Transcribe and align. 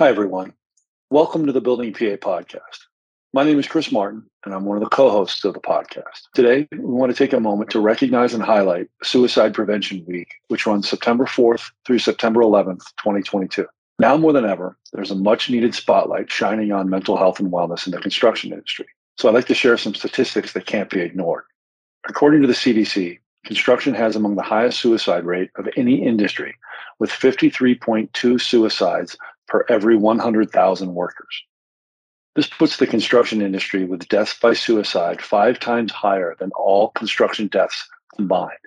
Hi, 0.00 0.08
everyone. 0.08 0.52
Welcome 1.10 1.46
to 1.46 1.52
the 1.52 1.60
Building 1.60 1.92
PA 1.92 2.16
podcast. 2.16 2.88
My 3.32 3.44
name 3.44 3.60
is 3.60 3.68
Chris 3.68 3.92
Martin, 3.92 4.28
and 4.44 4.52
I'm 4.52 4.64
one 4.64 4.76
of 4.76 4.82
the 4.82 4.90
co 4.90 5.08
hosts 5.08 5.44
of 5.44 5.54
the 5.54 5.60
podcast. 5.60 6.22
Today, 6.34 6.66
we 6.72 6.78
want 6.80 7.12
to 7.12 7.16
take 7.16 7.32
a 7.32 7.38
moment 7.38 7.70
to 7.70 7.78
recognize 7.78 8.34
and 8.34 8.42
highlight 8.42 8.88
Suicide 9.04 9.54
Prevention 9.54 10.04
Week, 10.08 10.34
which 10.48 10.66
runs 10.66 10.88
September 10.88 11.26
4th 11.26 11.70
through 11.86 12.00
September 12.00 12.40
11th, 12.40 12.82
2022. 12.98 13.68
Now 14.00 14.16
more 14.16 14.32
than 14.32 14.44
ever, 14.44 14.76
there's 14.92 15.12
a 15.12 15.14
much 15.14 15.48
needed 15.48 15.76
spotlight 15.76 16.28
shining 16.28 16.72
on 16.72 16.90
mental 16.90 17.16
health 17.16 17.38
and 17.38 17.52
wellness 17.52 17.86
in 17.86 17.92
the 17.92 18.00
construction 18.00 18.52
industry. 18.52 18.86
So 19.16 19.28
I'd 19.28 19.34
like 19.36 19.46
to 19.46 19.54
share 19.54 19.76
some 19.76 19.94
statistics 19.94 20.54
that 20.54 20.66
can't 20.66 20.90
be 20.90 21.02
ignored. 21.02 21.44
According 22.08 22.40
to 22.40 22.48
the 22.48 22.52
CDC, 22.52 23.20
construction 23.46 23.94
has 23.94 24.16
among 24.16 24.34
the 24.34 24.42
highest 24.42 24.80
suicide 24.80 25.24
rate 25.24 25.50
of 25.54 25.68
any 25.76 26.04
industry, 26.04 26.56
with 26.98 27.10
53.2 27.10 28.40
suicides 28.40 29.16
per 29.48 29.64
every 29.68 29.96
100,000 29.96 30.94
workers. 30.94 31.42
This 32.34 32.48
puts 32.48 32.78
the 32.78 32.86
construction 32.86 33.40
industry 33.40 33.84
with 33.84 34.08
deaths 34.08 34.38
by 34.38 34.54
suicide 34.54 35.22
five 35.22 35.60
times 35.60 35.92
higher 35.92 36.34
than 36.38 36.50
all 36.56 36.88
construction 36.90 37.46
deaths 37.46 37.88
combined. 38.16 38.58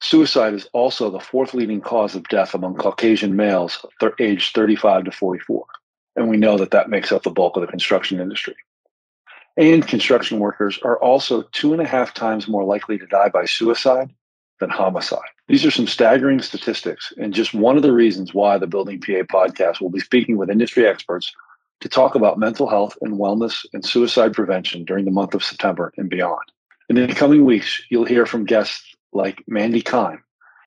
Suicide 0.00 0.54
is 0.54 0.68
also 0.72 1.10
the 1.10 1.20
fourth 1.20 1.54
leading 1.54 1.80
cause 1.80 2.14
of 2.14 2.28
death 2.28 2.54
among 2.54 2.76
Caucasian 2.76 3.36
males 3.36 3.84
aged 4.18 4.54
35 4.54 5.04
to 5.04 5.10
44. 5.10 5.64
And 6.16 6.28
we 6.28 6.36
know 6.36 6.58
that 6.58 6.72
that 6.72 6.90
makes 6.90 7.12
up 7.12 7.22
the 7.22 7.30
bulk 7.30 7.56
of 7.56 7.62
the 7.62 7.66
construction 7.66 8.20
industry. 8.20 8.56
And 9.56 9.86
construction 9.86 10.38
workers 10.38 10.78
are 10.82 10.98
also 10.98 11.42
two 11.52 11.72
and 11.72 11.80
a 11.80 11.86
half 11.86 12.12
times 12.12 12.48
more 12.48 12.64
likely 12.64 12.98
to 12.98 13.06
die 13.06 13.30
by 13.30 13.46
suicide 13.46 14.10
than 14.60 14.70
homicide. 14.70 15.18
These 15.48 15.64
are 15.64 15.70
some 15.70 15.86
staggering 15.86 16.40
statistics, 16.40 17.12
and 17.18 17.34
just 17.34 17.54
one 17.54 17.76
of 17.76 17.82
the 17.82 17.92
reasons 17.92 18.34
why 18.34 18.58
the 18.58 18.66
Building 18.66 19.00
PA 19.00 19.22
podcast 19.32 19.80
will 19.80 19.90
be 19.90 20.00
speaking 20.00 20.36
with 20.36 20.50
industry 20.50 20.86
experts 20.86 21.32
to 21.80 21.88
talk 21.88 22.14
about 22.14 22.38
mental 22.38 22.68
health 22.68 22.96
and 23.02 23.14
wellness 23.14 23.66
and 23.72 23.84
suicide 23.84 24.32
prevention 24.32 24.84
during 24.84 25.04
the 25.04 25.10
month 25.10 25.34
of 25.34 25.44
September 25.44 25.92
and 25.96 26.08
beyond. 26.08 26.42
In 26.88 26.96
the 26.96 27.08
coming 27.08 27.44
weeks, 27.44 27.82
you'll 27.90 28.04
hear 28.04 28.26
from 28.26 28.44
guests 28.44 28.94
like 29.12 29.42
Mandy 29.46 29.82
Kime, 29.82 30.20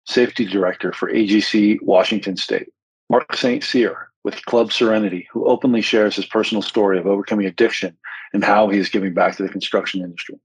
Safety 0.06 0.46
Director 0.46 0.92
for 0.92 1.12
AGC 1.12 1.82
Washington 1.82 2.38
State, 2.38 2.70
Mark 3.10 3.36
St. 3.36 3.64
Cyr 3.64 4.10
with 4.24 4.46
Club 4.46 4.72
Serenity, 4.72 5.28
who 5.32 5.46
openly 5.46 5.82
shares 5.82 6.16
his 6.16 6.26
personal 6.26 6.62
story 6.62 7.00
of 7.00 7.08
overcoming 7.08 7.46
addiction 7.46 7.98
and 8.34 8.44
how 8.44 8.68
he 8.68 8.78
is 8.78 8.90
giving 8.90 9.14
back 9.14 9.36
to 9.38 9.44
the 9.44 9.50
construction 9.50 10.02
industry, 10.02 10.36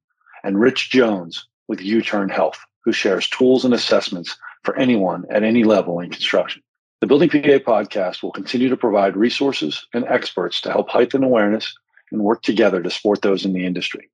and 0.44 0.60
Rich 0.60 0.90
Jones 0.90 1.46
with 1.68 1.80
U 1.80 2.02
Turn 2.02 2.28
Health, 2.28 2.58
who 2.84 2.92
shares 2.92 3.28
tools 3.28 3.64
and 3.64 3.74
assessments 3.74 4.36
for 4.62 4.76
anyone 4.76 5.24
at 5.30 5.42
any 5.42 5.64
level 5.64 6.00
in 6.00 6.10
construction. 6.10 6.62
The 7.00 7.06
Building 7.06 7.28
PA 7.28 7.58
podcast 7.58 8.22
will 8.22 8.32
continue 8.32 8.68
to 8.68 8.76
provide 8.76 9.16
resources 9.16 9.86
and 9.92 10.04
experts 10.06 10.60
to 10.62 10.72
help 10.72 10.88
heighten 10.88 11.22
awareness 11.22 11.74
and 12.10 12.22
work 12.22 12.42
together 12.42 12.82
to 12.82 12.90
support 12.90 13.22
those 13.22 13.44
in 13.44 13.52
the 13.52 13.66
industry. 13.66 14.10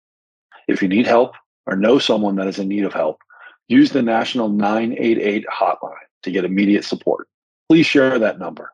If 0.68 0.82
you 0.82 0.88
need 0.88 1.06
help 1.06 1.34
or 1.66 1.76
know 1.76 1.98
someone 1.98 2.36
that 2.36 2.46
is 2.46 2.58
in 2.58 2.68
need 2.68 2.84
of 2.84 2.92
help, 2.92 3.20
use 3.68 3.92
the 3.92 4.02
National 4.02 4.48
988 4.48 5.44
hotline 5.52 5.94
to 6.22 6.30
get 6.30 6.44
immediate 6.44 6.84
support. 6.84 7.28
Please 7.68 7.86
share 7.86 8.18
that 8.18 8.38
number, 8.38 8.72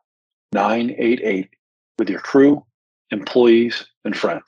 988, 0.53 1.51
with 1.99 2.09
your 2.09 2.21
crew, 2.21 2.65
employees, 3.11 3.87
and 4.05 4.17
friends. 4.17 4.45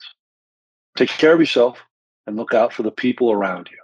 Take 0.95 1.09
care 1.09 1.33
of 1.33 1.39
yourself 1.39 1.79
and 2.25 2.35
look 2.35 2.53
out 2.53 2.73
for 2.73 2.83
the 2.83 2.91
people 2.91 3.31
around 3.31 3.69
you. 3.71 3.78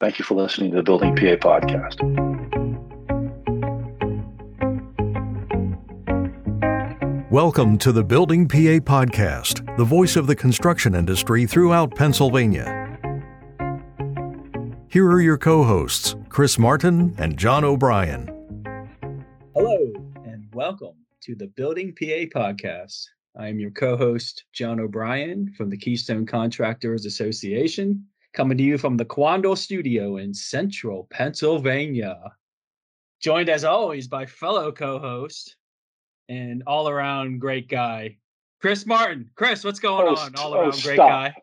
Thank 0.00 0.20
you 0.20 0.24
for 0.24 0.36
listening 0.36 0.70
to 0.70 0.76
the 0.76 0.82
Building 0.84 1.16
PA 1.16 1.34
podcast. 1.42 1.98
Welcome 7.32 7.78
to 7.78 7.90
the 7.90 8.04
Building 8.04 8.46
PA 8.46 8.78
podcast, 8.78 9.76
the 9.76 9.82
voice 9.82 10.14
of 10.14 10.28
the 10.28 10.36
construction 10.36 10.94
industry 10.94 11.46
throughout 11.46 11.96
Pennsylvania. 11.96 12.96
Here 14.86 15.10
are 15.10 15.20
your 15.20 15.36
co 15.36 15.64
hosts, 15.64 16.14
Chris 16.28 16.60
Martin 16.60 17.12
and 17.18 17.36
John 17.36 17.64
O'Brien. 17.64 18.28
Hello, 19.56 19.92
and 20.24 20.44
welcome 20.52 20.94
to 21.22 21.34
the 21.34 21.48
Building 21.48 21.92
PA 21.92 22.38
podcast. 22.38 23.04
I 23.36 23.48
am 23.48 23.58
your 23.58 23.72
co 23.72 23.96
host, 23.96 24.44
John 24.52 24.78
O'Brien 24.78 25.52
from 25.56 25.70
the 25.70 25.76
Keystone 25.76 26.24
Contractors 26.24 27.04
Association 27.04 28.06
coming 28.32 28.58
to 28.58 28.64
you 28.64 28.78
from 28.78 28.96
the 28.96 29.04
Quandel 29.04 29.56
Studio 29.56 30.16
in 30.18 30.32
central 30.34 31.06
Pennsylvania. 31.10 32.18
Joined 33.20 33.48
as 33.48 33.64
always 33.64 34.06
by 34.06 34.26
fellow 34.26 34.70
co 34.70 34.98
host 34.98 35.56
and 36.28 36.62
all 36.66 36.88
around 36.88 37.40
great 37.40 37.68
guy, 37.68 38.16
Chris 38.60 38.86
Martin. 38.86 39.30
Chris, 39.34 39.64
what's 39.64 39.80
going 39.80 40.06
Oh, 40.06 40.16
on? 40.20 40.34
All 40.36 40.54
oh, 40.54 40.60
around 40.60 40.82
great 40.82 40.96
stop. 40.96 41.08
guy. 41.08 41.34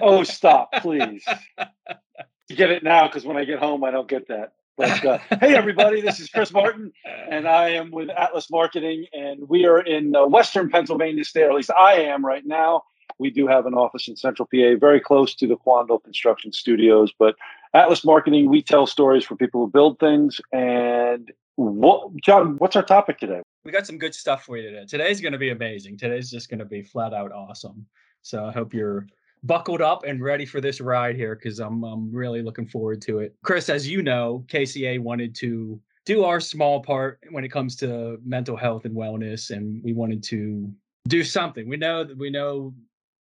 Oh, 0.00 0.22
stop, 0.24 0.72
please. 0.80 1.24
get 2.56 2.70
it 2.70 2.82
now 2.82 3.06
because 3.06 3.24
when 3.24 3.36
I 3.36 3.44
get 3.44 3.58
home, 3.58 3.84
I 3.84 3.90
don't 3.90 4.08
get 4.08 4.26
that. 4.28 4.54
But 4.76 5.04
uh, 5.04 5.18
hey, 5.40 5.54
everybody, 5.54 6.00
this 6.00 6.20
is 6.20 6.28
Chris 6.30 6.52
Martin, 6.52 6.90
and 7.30 7.46
I 7.46 7.68
am 7.70 7.90
with 7.90 8.08
Atlas 8.08 8.50
Marketing, 8.50 9.04
and 9.12 9.46
we 9.48 9.66
are 9.66 9.80
in 9.80 10.16
uh, 10.16 10.26
Western 10.26 10.70
Pennsylvania 10.70 11.22
State, 11.24 11.42
or 11.42 11.50
at 11.50 11.56
least 11.56 11.70
I 11.70 11.94
am 11.94 12.24
right 12.24 12.46
now. 12.46 12.82
We 13.20 13.30
do 13.30 13.46
have 13.46 13.66
an 13.66 13.74
office 13.74 14.08
in 14.08 14.16
Central 14.16 14.48
PA, 14.52 14.76
very 14.80 14.98
close 14.98 15.34
to 15.36 15.46
the 15.46 15.56
Quandel 15.56 16.02
Construction 16.02 16.52
Studios. 16.52 17.12
But 17.16 17.36
Atlas 17.74 18.04
Marketing, 18.04 18.48
we 18.48 18.62
tell 18.62 18.86
stories 18.86 19.24
for 19.24 19.36
people 19.36 19.64
who 19.64 19.70
build 19.70 20.00
things. 20.00 20.40
And 20.52 21.30
what, 21.56 22.16
John, 22.16 22.56
what's 22.56 22.74
our 22.74 22.82
topic 22.82 23.18
today? 23.18 23.42
we 23.64 23.72
got 23.72 23.86
some 23.86 23.98
good 23.98 24.14
stuff 24.14 24.44
for 24.44 24.56
you 24.56 24.70
today. 24.70 24.84
Today's 24.86 25.20
going 25.20 25.32
to 25.32 25.38
be 25.38 25.50
amazing. 25.50 25.98
Today's 25.98 26.30
just 26.30 26.48
going 26.48 26.60
to 26.60 26.64
be 26.64 26.82
flat 26.82 27.12
out 27.12 27.32
awesome. 27.32 27.86
So 28.22 28.44
I 28.44 28.52
hope 28.52 28.72
you're 28.72 29.06
buckled 29.44 29.82
up 29.82 30.04
and 30.04 30.22
ready 30.22 30.46
for 30.46 30.60
this 30.60 30.80
ride 30.80 31.16
here 31.16 31.34
because 31.34 31.60
I'm 31.60 31.82
I'm 31.84 32.12
really 32.12 32.42
looking 32.42 32.66
forward 32.66 33.02
to 33.02 33.18
it. 33.20 33.34
Chris, 33.42 33.68
as 33.68 33.88
you 33.88 34.02
know, 34.02 34.44
KCA 34.48 35.00
wanted 35.00 35.34
to 35.36 35.80
do 36.06 36.24
our 36.24 36.40
small 36.40 36.80
part 36.82 37.20
when 37.30 37.44
it 37.44 37.50
comes 37.50 37.76
to 37.76 38.18
mental 38.24 38.56
health 38.56 38.84
and 38.84 38.96
wellness, 38.96 39.50
and 39.50 39.82
we 39.84 39.92
wanted 39.92 40.22
to 40.24 40.72
do 41.08 41.22
something. 41.22 41.68
We 41.68 41.76
know 41.76 42.04
that 42.04 42.16
we 42.16 42.30
know 42.30 42.74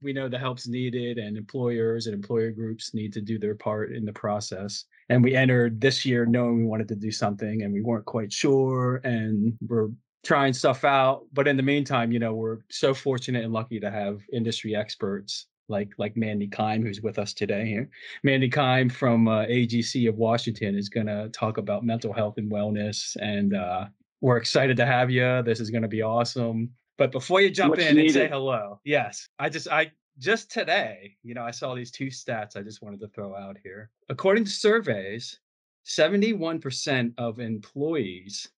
we 0.05 0.13
know 0.13 0.29
the 0.29 0.39
help's 0.39 0.69
needed, 0.69 1.19
and 1.19 1.37
employers 1.37 2.07
and 2.07 2.15
employer 2.15 2.51
groups 2.51 2.95
need 2.95 3.13
to 3.15 3.21
do 3.21 3.39
their 3.39 3.55
part 3.55 3.93
in 3.93 4.05
the 4.05 4.13
process. 4.13 4.85
And 5.09 5.25
we 5.25 5.35
entered 5.35 5.81
this 5.81 6.05
year 6.05 6.27
knowing 6.27 6.59
we 6.59 6.65
wanted 6.65 6.89
to 6.89 6.95
do 6.95 7.11
something, 7.11 7.63
and 7.63 7.73
we 7.73 7.81
weren't 7.81 8.05
quite 8.05 8.33
sure, 8.33 9.01
and 9.05 9.55
we're 9.67 9.89
trying 10.23 10.53
stuff 10.53 10.85
out. 10.85 11.23
But 11.33 11.49
in 11.49 11.57
the 11.57 11.63
meantime, 11.63 12.13
you 12.13 12.19
know, 12.19 12.35
we're 12.35 12.59
so 12.71 12.95
fortunate 12.95 13.45
and 13.45 13.53
lucky 13.53 13.81
to 13.81 13.91
have 13.91 14.21
industry 14.33 14.77
experts 14.77 15.47
like 15.69 15.91
like 15.99 16.17
Mandy 16.17 16.49
Kime, 16.49 16.83
who's 16.83 17.01
with 17.01 17.19
us 17.19 17.33
today 17.33 17.67
here. 17.67 17.89
Mandy 18.23 18.51
Kime 18.51 18.93
from 18.93 19.29
uh, 19.29 19.45
AGC 19.47 20.09
of 20.09 20.17
Washington 20.17 20.77
is 20.77 20.89
going 20.89 21.07
to 21.07 21.29
talk 21.31 21.59
about 21.59 21.85
mental 21.85 22.13
health 22.13 22.35
and 22.39 22.51
wellness, 22.51 23.17
and 23.21 23.55
uh, 23.55 23.87
we're 24.21 24.37
excited 24.37 24.77
to 24.77 24.87
have 24.87 25.11
you. 25.11 25.43
This 25.43 25.61
is 25.61 25.71
going 25.71 25.83
to 25.83 25.89
be 25.89 26.03
awesome. 26.03 26.71
But 26.97 27.13
before 27.13 27.41
you 27.41 27.51
jump 27.51 27.79
in 27.79 27.99
and 27.99 28.11
say 28.11 28.29
hello, 28.29 28.81
yes, 28.85 29.29
I 29.39 29.49
just 29.49 29.69
I 29.69 29.91
just 30.19 30.51
today, 30.51 31.17
you 31.23 31.35
know, 31.35 31.43
I 31.43 31.51
saw 31.51 31.75
these 31.75 31.91
two 31.91 32.07
stats 32.07 32.57
I 32.57 32.63
just 32.63 32.83
wanted 32.83 33.01
to 33.01 33.09
throw 33.09 33.35
out 33.35 33.57
here. 33.63 33.91
According 34.09 34.45
to 34.45 34.51
surveys, 34.51 35.41
71% 35.87 37.13
of 37.19 37.41
employees 37.41 38.49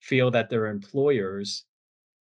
feel 0.00 0.30
that 0.30 0.48
their 0.48 0.66
employers 0.66 1.64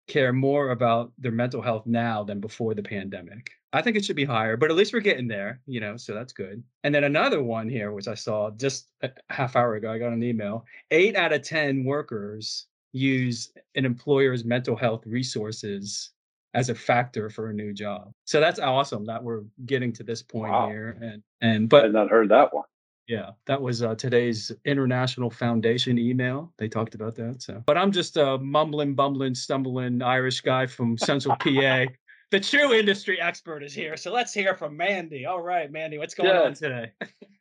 care 0.06 0.32
more 0.32 0.70
about 0.70 1.12
their 1.18 1.32
mental 1.32 1.60
health 1.60 1.84
now 1.86 2.22
than 2.22 2.38
before 2.38 2.74
the 2.74 2.82
pandemic. 2.82 3.50
I 3.72 3.82
think 3.82 3.96
it 3.96 4.04
should 4.04 4.16
be 4.16 4.24
higher, 4.24 4.56
but 4.56 4.70
at 4.70 4.76
least 4.76 4.92
we're 4.92 5.00
getting 5.00 5.26
there, 5.26 5.60
you 5.66 5.80
know, 5.80 5.96
so 5.96 6.14
that's 6.14 6.32
good. 6.32 6.62
And 6.84 6.94
then 6.94 7.04
another 7.04 7.42
one 7.42 7.68
here, 7.68 7.92
which 7.92 8.08
I 8.08 8.14
saw 8.14 8.50
just 8.50 8.92
a 9.02 9.10
half 9.30 9.56
hour 9.56 9.74
ago, 9.74 9.90
I 9.90 9.98
got 9.98 10.12
an 10.12 10.22
email. 10.22 10.64
Eight 10.92 11.16
out 11.16 11.32
of 11.32 11.42
10 11.42 11.84
workers 11.84 12.66
use 12.96 13.52
an 13.74 13.84
employer's 13.84 14.44
mental 14.44 14.74
health 14.76 15.04
resources 15.06 16.10
as 16.54 16.70
a 16.70 16.74
factor 16.74 17.28
for 17.28 17.50
a 17.50 17.52
new 17.52 17.72
job. 17.72 18.10
So 18.24 18.40
that's 18.40 18.58
awesome 18.58 19.04
that 19.06 19.22
we're 19.22 19.42
getting 19.66 19.92
to 19.94 20.02
this 20.02 20.22
point 20.22 20.52
Wow. 20.52 20.68
here. 20.68 20.96
And 21.02 21.22
and 21.42 21.68
but 21.68 21.80
I 21.80 21.82
had 21.84 21.92
not 21.92 22.10
heard 22.10 22.30
that 22.30 22.54
one. 22.54 22.64
yeah, 23.08 23.30
that 23.46 23.60
was 23.60 23.82
uh, 23.82 23.94
today's 23.94 24.50
International 24.64 25.28
Foundation 25.30 25.98
email. 25.98 26.52
They 26.58 26.68
talked 26.68 26.94
about 26.94 27.14
that. 27.16 27.42
So, 27.42 27.62
but 27.66 27.76
I'm 27.76 27.92
just 27.92 28.16
a 28.16 28.38
mumbling, 28.38 28.94
bumbling, 28.94 29.34
stumbling 29.34 30.00
Irish 30.02 30.40
guy 30.40 30.66
from 30.66 30.96
Central 30.96 31.36
PA. 31.36 31.84
The 32.32 32.40
true 32.40 32.72
industry 32.72 33.20
expert 33.20 33.62
is 33.62 33.72
here. 33.74 33.96
So 33.96 34.12
let's 34.12 34.32
hear 34.34 34.54
from 34.54 34.76
Mandy. 34.76 35.26
All 35.26 35.40
right, 35.42 35.70
Mandy, 35.70 35.98
what's 35.98 36.14
going 36.14 36.34
on 36.34 36.54
today? 36.54 36.90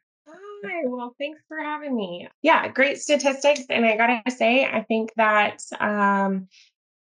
Hi, 0.63 0.81
well, 0.85 1.15
thanks 1.19 1.41
for 1.47 1.57
having 1.57 1.95
me. 1.95 2.27
Yeah, 2.41 2.67
great 2.67 2.99
statistics. 2.99 3.61
And 3.69 3.85
I 3.85 3.97
gotta 3.97 4.21
say, 4.31 4.65
I 4.65 4.81
think 4.81 5.13
that 5.15 5.61
um, 5.79 6.47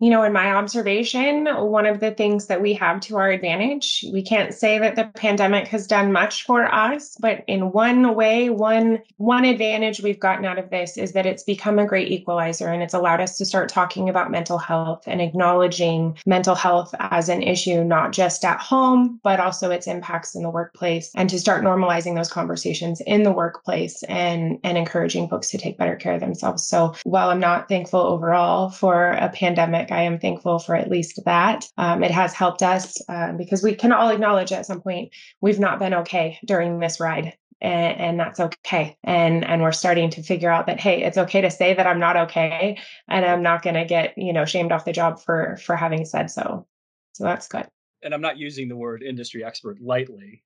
you 0.00 0.10
know, 0.10 0.22
in 0.22 0.32
my 0.32 0.52
observation, 0.52 1.46
one 1.46 1.86
of 1.86 2.00
the 2.00 2.10
things 2.10 2.46
that 2.46 2.60
we 2.60 2.74
have 2.74 3.00
to 3.02 3.16
our 3.16 3.30
advantage, 3.30 4.04
we 4.12 4.22
can't 4.22 4.52
say 4.52 4.78
that 4.78 4.96
the 4.96 5.04
pandemic 5.14 5.68
has 5.68 5.86
done 5.86 6.12
much 6.12 6.44
for 6.44 6.64
us, 6.72 7.16
but 7.20 7.44
in 7.46 7.70
one 7.70 8.14
way, 8.14 8.50
one 8.50 9.00
one 9.18 9.44
advantage 9.44 10.02
we've 10.02 10.18
gotten 10.18 10.44
out 10.44 10.58
of 10.58 10.70
this 10.70 10.96
is 10.96 11.12
that 11.12 11.26
it's 11.26 11.44
become 11.44 11.78
a 11.78 11.86
great 11.86 12.10
equalizer 12.10 12.68
and 12.68 12.82
it's 12.82 12.94
allowed 12.94 13.20
us 13.20 13.38
to 13.38 13.44
start 13.44 13.68
talking 13.68 14.08
about 14.08 14.32
mental 14.32 14.58
health 14.58 15.04
and 15.06 15.20
acknowledging 15.20 16.18
mental 16.26 16.56
health 16.56 16.92
as 16.98 17.28
an 17.28 17.42
issue 17.42 17.84
not 17.84 18.12
just 18.12 18.44
at 18.44 18.60
home, 18.60 19.20
but 19.22 19.38
also 19.38 19.70
its 19.70 19.86
impacts 19.86 20.34
in 20.34 20.42
the 20.42 20.50
workplace 20.50 21.12
and 21.14 21.30
to 21.30 21.38
start 21.38 21.62
normalizing 21.62 22.16
those 22.16 22.30
conversations 22.30 23.00
in 23.02 23.22
the 23.22 23.32
workplace 23.32 24.02
and 24.04 24.58
and 24.64 24.76
encouraging 24.76 25.28
folks 25.28 25.50
to 25.50 25.58
take 25.58 25.78
better 25.78 25.94
care 25.94 26.14
of 26.14 26.20
themselves. 26.20 26.66
So, 26.66 26.94
while 27.04 27.30
I'm 27.30 27.40
not 27.40 27.68
thankful 27.68 28.00
overall 28.00 28.70
for 28.70 29.10
a 29.10 29.28
pandemic 29.28 29.83
I 29.90 30.02
am 30.02 30.18
thankful 30.18 30.58
for 30.58 30.74
at 30.74 30.90
least 30.90 31.20
that. 31.24 31.66
Um, 31.76 32.02
it 32.02 32.10
has 32.10 32.34
helped 32.34 32.62
us 32.62 33.00
uh, 33.08 33.32
because 33.32 33.62
we 33.62 33.74
can 33.74 33.92
all 33.92 34.10
acknowledge 34.10 34.52
at 34.52 34.66
some 34.66 34.80
point 34.80 35.12
we've 35.40 35.58
not 35.58 35.78
been 35.78 35.94
okay 35.94 36.38
during 36.44 36.78
this 36.78 37.00
ride. 37.00 37.34
And, 37.60 38.00
and, 38.00 38.20
that's 38.20 38.40
okay 38.40 38.98
and 39.04 39.44
and 39.44 39.62
we're 39.62 39.72
starting 39.72 40.10
to 40.10 40.22
figure 40.22 40.50
out 40.50 40.66
that 40.66 40.80
hey 40.80 41.02
it's 41.02 41.16
okay 41.16 41.40
to 41.40 41.50
say 41.50 41.72
that 41.72 41.86
i'm 41.86 42.00
not 42.00 42.16
okay 42.16 42.76
and 43.08 43.24
i'm 43.24 43.42
not 43.42 43.62
going 43.62 43.74
to 43.74 43.84
get 43.84 44.12
you 44.18 44.32
know 44.32 44.44
shamed 44.44 44.72
off 44.72 44.84
the 44.84 44.92
job 44.92 45.20
for 45.20 45.56
for 45.64 45.76
having 45.76 46.04
said 46.04 46.30
so 46.30 46.66
so 47.12 47.24
that's 47.24 47.48
good 47.48 47.66
and 48.02 48.12
i'm 48.12 48.20
not 48.20 48.36
using 48.36 48.68
the 48.68 48.76
word 48.76 49.02
industry 49.02 49.44
expert 49.44 49.80
lightly 49.80 50.42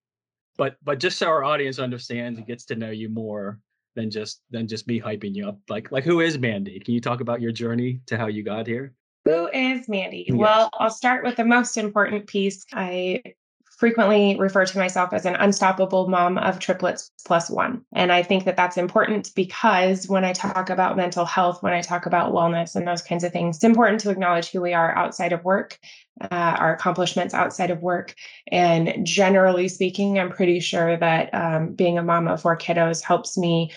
but 0.59 0.77
but 0.85 1.01
just 1.01 1.19
so 1.19 1.27
our 1.27 1.45
audience 1.45 1.79
understands 1.79 2.39
and 2.39 2.47
gets 2.47 2.67
to 2.67 2.77
know 2.77 2.91
you 2.91 3.09
more 3.09 3.59
than 3.99 4.11
just 4.11 4.43
than 4.51 4.69
just 4.69 4.87
me 4.87 5.01
hyping 5.01 5.35
you 5.35 5.49
up 5.49 5.59
like 5.69 5.91
like 5.91 6.05
who 6.05 6.21
is 6.21 6.39
mandy 6.39 6.79
can 6.79 6.95
you 6.95 7.01
talk 7.01 7.21
about 7.21 7.41
your 7.41 7.53
journey 7.53 8.01
to 8.07 8.17
how 8.17 8.27
you 8.27 8.43
got 8.43 8.67
here 8.67 8.93
who 9.29 9.49
is 9.49 9.89
Mandy? 9.89 10.27
Yes. 10.29 10.37
Well, 10.37 10.71
I'll 10.75 10.91
start 10.91 11.25
with 11.25 11.37
the 11.37 11.45
most 11.45 11.77
important 11.77 12.27
piece. 12.27 12.65
I 12.73 13.23
frequently 13.79 14.37
refer 14.41 14.67
to 14.67 14.77
myself 14.77 15.13
as 15.13 15.25
an 15.25 15.37
unstoppable 15.37 16.09
mom 16.09 16.37
of 16.37 16.59
triplets 16.59 17.13
plus 17.25 17.49
one. 17.49 17.81
And 17.93 18.11
I 18.11 18.25
think 18.25 18.45
that 18.45 18.57
that's 18.57 18.77
important 18.77 19.31
because 19.37 20.09
when 20.09 20.25
I 20.25 20.33
talk 20.33 20.69
about 20.69 20.97
mental 20.97 21.25
health, 21.25 21.63
when 21.63 21.73
I 21.73 21.81
talk 21.81 22.05
about 22.05 22.33
wellness 22.33 22.75
and 22.75 22.89
those 22.89 23.03
kinds 23.03 23.23
of 23.23 23.33
things, 23.33 23.59
it's 23.59 23.65
important 23.65 24.01
to 24.01 24.11
acknowledge 24.11 24.51
who 24.51 24.61
we 24.61 24.75
are 24.75 24.97
outside 24.97 25.33
of 25.33 25.45
work, 25.45 25.79
uh, 26.21 26.57
our 26.59 26.75
accomplishments 26.75 27.35
outside 27.35 27.71
of 27.71 27.81
work. 27.81 28.17
And 28.51 29.07
generally 29.07 29.69
speaking, 29.69 30.19
I'm 30.19 30.33
pretty 30.33 30.59
sure 30.59 30.97
that 30.97 31.33
um, 31.33 31.75
being 31.75 31.99
a 31.99 32.03
mom 32.03 32.27
of 32.27 32.43
four 32.43 32.59
kiddos 32.59 33.01
helps 33.01 33.39
me 33.39 33.71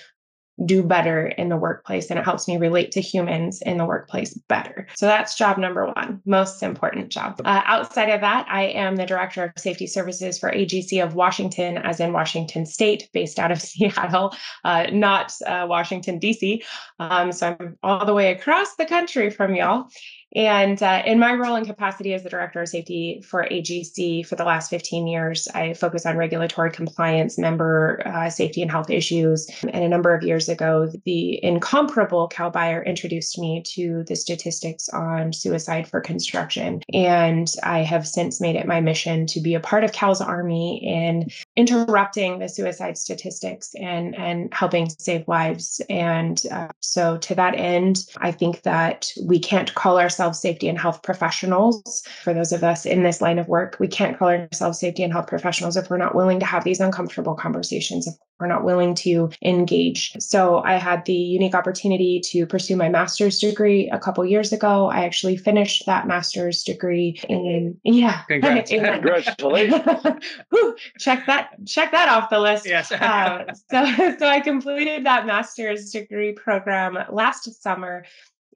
do 0.65 0.83
better 0.83 1.27
in 1.27 1.49
the 1.49 1.57
workplace 1.57 2.09
and 2.09 2.19
it 2.19 2.25
helps 2.25 2.47
me 2.47 2.57
relate 2.57 2.91
to 2.91 3.01
humans 3.01 3.61
in 3.63 3.77
the 3.77 3.85
workplace 3.85 4.33
better. 4.47 4.87
So 4.95 5.05
that's 5.05 5.35
job 5.35 5.57
number 5.57 5.87
one, 5.87 6.21
most 6.25 6.61
important 6.61 7.09
job. 7.09 7.41
Uh, 7.43 7.61
outside 7.65 8.09
of 8.09 8.21
that, 8.21 8.45
I 8.49 8.63
am 8.63 8.95
the 8.95 9.05
director 9.05 9.43
of 9.43 9.51
safety 9.57 9.87
services 9.87 10.37
for 10.37 10.51
AGC 10.51 11.03
of 11.03 11.15
Washington, 11.15 11.77
as 11.77 11.99
in 11.99 12.13
Washington 12.13 12.65
State, 12.65 13.09
based 13.13 13.39
out 13.39 13.51
of 13.51 13.61
Seattle, 13.61 14.35
uh, 14.63 14.87
not 14.91 15.33
uh, 15.45 15.65
Washington, 15.67 16.19
D.C. 16.19 16.63
Um, 16.99 17.31
so 17.31 17.55
I'm 17.59 17.77
all 17.83 18.05
the 18.05 18.13
way 18.13 18.31
across 18.31 18.75
the 18.75 18.85
country 18.85 19.29
from 19.29 19.55
y'all. 19.55 19.87
And 20.35 20.81
uh, 20.81 21.03
in 21.05 21.19
my 21.19 21.33
role 21.33 21.55
and 21.55 21.65
capacity 21.65 22.13
as 22.13 22.23
the 22.23 22.29
director 22.29 22.61
of 22.61 22.69
safety 22.69 23.21
for 23.27 23.45
AGC 23.51 24.25
for 24.25 24.35
the 24.35 24.45
last 24.45 24.69
15 24.69 25.07
years, 25.07 25.47
I 25.53 25.73
focus 25.73 26.05
on 26.05 26.17
regulatory 26.17 26.71
compliance, 26.71 27.37
member 27.37 28.01
uh, 28.05 28.29
safety 28.29 28.61
and 28.61 28.71
health 28.71 28.89
issues. 28.89 29.49
And 29.63 29.83
a 29.83 29.89
number 29.89 30.13
of 30.13 30.23
years 30.23 30.47
ago, 30.47 30.89
the 31.05 31.43
incomparable 31.43 32.27
Cal 32.27 32.49
Beyer 32.49 32.81
introduced 32.83 33.37
me 33.39 33.61
to 33.73 34.03
the 34.07 34.15
statistics 34.15 34.87
on 34.89 35.33
suicide 35.33 35.87
for 35.87 35.99
construction. 35.99 36.81
And 36.93 37.51
I 37.63 37.79
have 37.79 38.07
since 38.07 38.39
made 38.39 38.55
it 38.55 38.65
my 38.65 38.79
mission 38.79 39.25
to 39.27 39.41
be 39.41 39.53
a 39.53 39.59
part 39.59 39.83
of 39.83 39.91
Cal's 39.91 40.21
Army 40.21 40.81
in 40.83 41.29
interrupting 41.57 42.39
the 42.39 42.47
suicide 42.47 42.97
statistics 42.97 43.73
and, 43.75 44.15
and 44.15 44.53
helping 44.53 44.89
save 44.89 45.27
lives. 45.27 45.81
And 45.89 46.41
uh, 46.51 46.69
so, 46.79 47.17
to 47.17 47.35
that 47.35 47.55
end, 47.55 48.05
I 48.17 48.31
think 48.31 48.61
that 48.61 49.11
we 49.25 49.39
can't 49.39 49.73
call 49.73 49.99
ourselves 49.99 50.20
ourselves 50.21 50.39
safety 50.39 50.67
and 50.67 50.77
health 50.77 51.01
professionals. 51.01 52.03
For 52.23 52.31
those 52.31 52.51
of 52.51 52.63
us 52.63 52.85
in 52.85 53.01
this 53.01 53.21
line 53.21 53.39
of 53.39 53.47
work, 53.47 53.77
we 53.79 53.87
can't 53.87 54.17
call 54.17 54.27
ourselves 54.29 54.79
safety 54.79 55.03
and 55.03 55.11
health 55.11 55.25
professionals 55.25 55.75
if 55.75 55.89
we're 55.89 55.97
not 55.97 56.13
willing 56.13 56.39
to 56.39 56.45
have 56.45 56.63
these 56.63 56.79
uncomfortable 56.79 57.33
conversations, 57.33 58.05
if 58.05 58.13
we're 58.39 58.47
not 58.47 58.63
willing 58.63 58.95
to 58.95 59.29
engage. 59.43 60.13
So 60.19 60.63
I 60.63 60.73
had 60.73 61.05
the 61.05 61.13
unique 61.13 61.55
opportunity 61.55 62.19
to 62.25 62.45
pursue 62.45 62.75
my 62.75 62.89
master's 62.89 63.39
degree 63.39 63.89
a 63.91 63.99
couple 63.99 64.23
years 64.25 64.51
ago. 64.51 64.89
I 64.91 65.05
actually 65.05 65.37
finished 65.37 65.85
that 65.85 66.07
master's 66.07 66.63
degree 66.63 67.19
in 67.29 67.79
yeah. 67.83 68.21
Congrats. 68.27 68.71
Congratulations. 68.71 69.81
check 70.99 71.25
that 71.25 71.51
check 71.65 71.91
that 71.91 72.09
off 72.09 72.29
the 72.29 72.39
list. 72.39 72.67
Yes. 72.67 72.91
uh, 72.91 73.45
so 73.69 73.85
so 74.19 74.27
I 74.27 74.39
completed 74.39 75.05
that 75.05 75.25
master's 75.25 75.91
degree 75.91 76.33
program 76.33 76.97
last 77.11 77.61
summer 77.61 78.05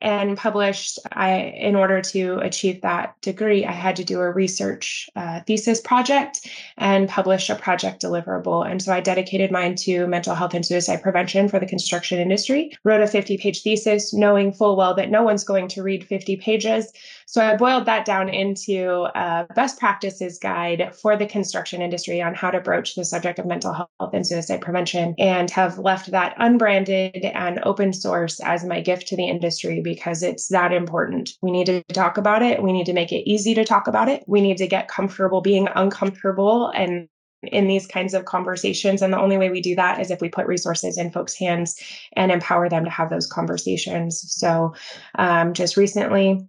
and 0.01 0.37
published 0.37 0.99
i 1.13 1.35
in 1.35 1.75
order 1.75 2.01
to 2.01 2.37
achieve 2.39 2.81
that 2.81 3.19
degree 3.21 3.65
i 3.65 3.71
had 3.71 3.95
to 3.95 4.03
do 4.03 4.19
a 4.19 4.31
research 4.31 5.09
uh, 5.15 5.39
thesis 5.47 5.81
project 5.81 6.47
and 6.77 7.07
publish 7.07 7.49
a 7.49 7.55
project 7.55 8.01
deliverable. 8.01 8.69
And 8.69 8.81
so 8.81 8.93
i 8.93 8.99
dedicated 8.99 9.51
mine 9.51 9.75
to 9.75 10.07
mental 10.07 10.35
health 10.35 10.53
and 10.53 10.65
suicide 10.65 11.01
prevention 11.01 11.47
for 11.47 11.59
the 11.59 11.65
construction 11.65 12.19
industry. 12.19 12.71
Wrote 12.83 13.01
a 13.01 13.07
50 13.07 13.37
page 13.37 13.61
thesis 13.61 14.13
knowing 14.13 14.53
full 14.53 14.75
well 14.75 14.93
that 14.95 15.09
no 15.09 15.23
one's 15.23 15.43
going 15.43 15.67
to 15.69 15.83
read 15.83 16.05
50 16.05 16.37
pages. 16.37 16.91
So 17.27 17.43
I 17.43 17.55
boiled 17.55 17.85
that 17.85 18.05
down 18.05 18.29
into 18.29 19.07
a 19.15 19.47
best 19.55 19.79
practices 19.79 20.37
guide 20.37 20.95
for 20.95 21.17
the 21.17 21.25
construction 21.25 21.81
industry 21.81 22.21
on 22.21 22.35
how 22.35 22.51
to 22.51 22.59
broach 22.59 22.95
the 22.95 23.03
subject 23.03 23.39
of 23.39 23.45
mental 23.45 23.73
health 23.73 24.13
and 24.13 24.25
suicide 24.25 24.61
prevention 24.61 25.15
and 25.17 25.49
have 25.49 25.79
left 25.79 26.11
that 26.11 26.35
unbranded 26.37 27.25
and 27.25 27.59
open 27.63 27.93
source 27.93 28.39
as 28.41 28.63
my 28.63 28.79
gift 28.79 29.07
to 29.07 29.15
the 29.15 29.27
industry 29.27 29.81
because 29.85 30.21
it's 30.23 30.49
that 30.49 30.73
important. 30.73 31.31
We 31.41 31.51
need 31.51 31.67
to 31.67 31.81
talk 31.93 32.17
about 32.17 32.41
it. 32.41 32.61
We 32.61 32.73
need 32.73 32.87
to 32.87 32.93
make 32.93 33.13
it 33.13 33.29
easy 33.29 33.53
to 33.53 33.63
talk 33.63 33.87
about 33.87 34.09
it. 34.09 34.25
We 34.27 34.41
need 34.41 34.57
to 34.57 34.67
get 34.67 34.89
comfortable 34.89 35.39
being 35.39 35.69
uncomfortable 35.73 36.67
and 36.75 37.07
in 37.43 37.67
these 37.67 37.85
kinds 37.85 38.13
of 38.13 38.25
conversations. 38.25 39.01
And 39.01 39.13
the 39.13 39.19
only 39.19 39.37
way 39.37 39.49
we 39.49 39.61
do 39.61 39.75
that 39.75 40.01
is 40.01 40.09
if 40.09 40.19
we 40.19 40.29
put 40.29 40.47
resources 40.47 40.97
in 40.97 41.11
folks' 41.11 41.37
hands 41.37 41.79
and 42.13 42.31
empower 42.31 42.67
them 42.67 42.83
to 42.85 42.89
have 42.89 43.09
those 43.09 43.27
conversations. 43.27 44.23
So, 44.33 44.73
um, 45.15 45.53
just 45.53 45.77
recently, 45.77 46.47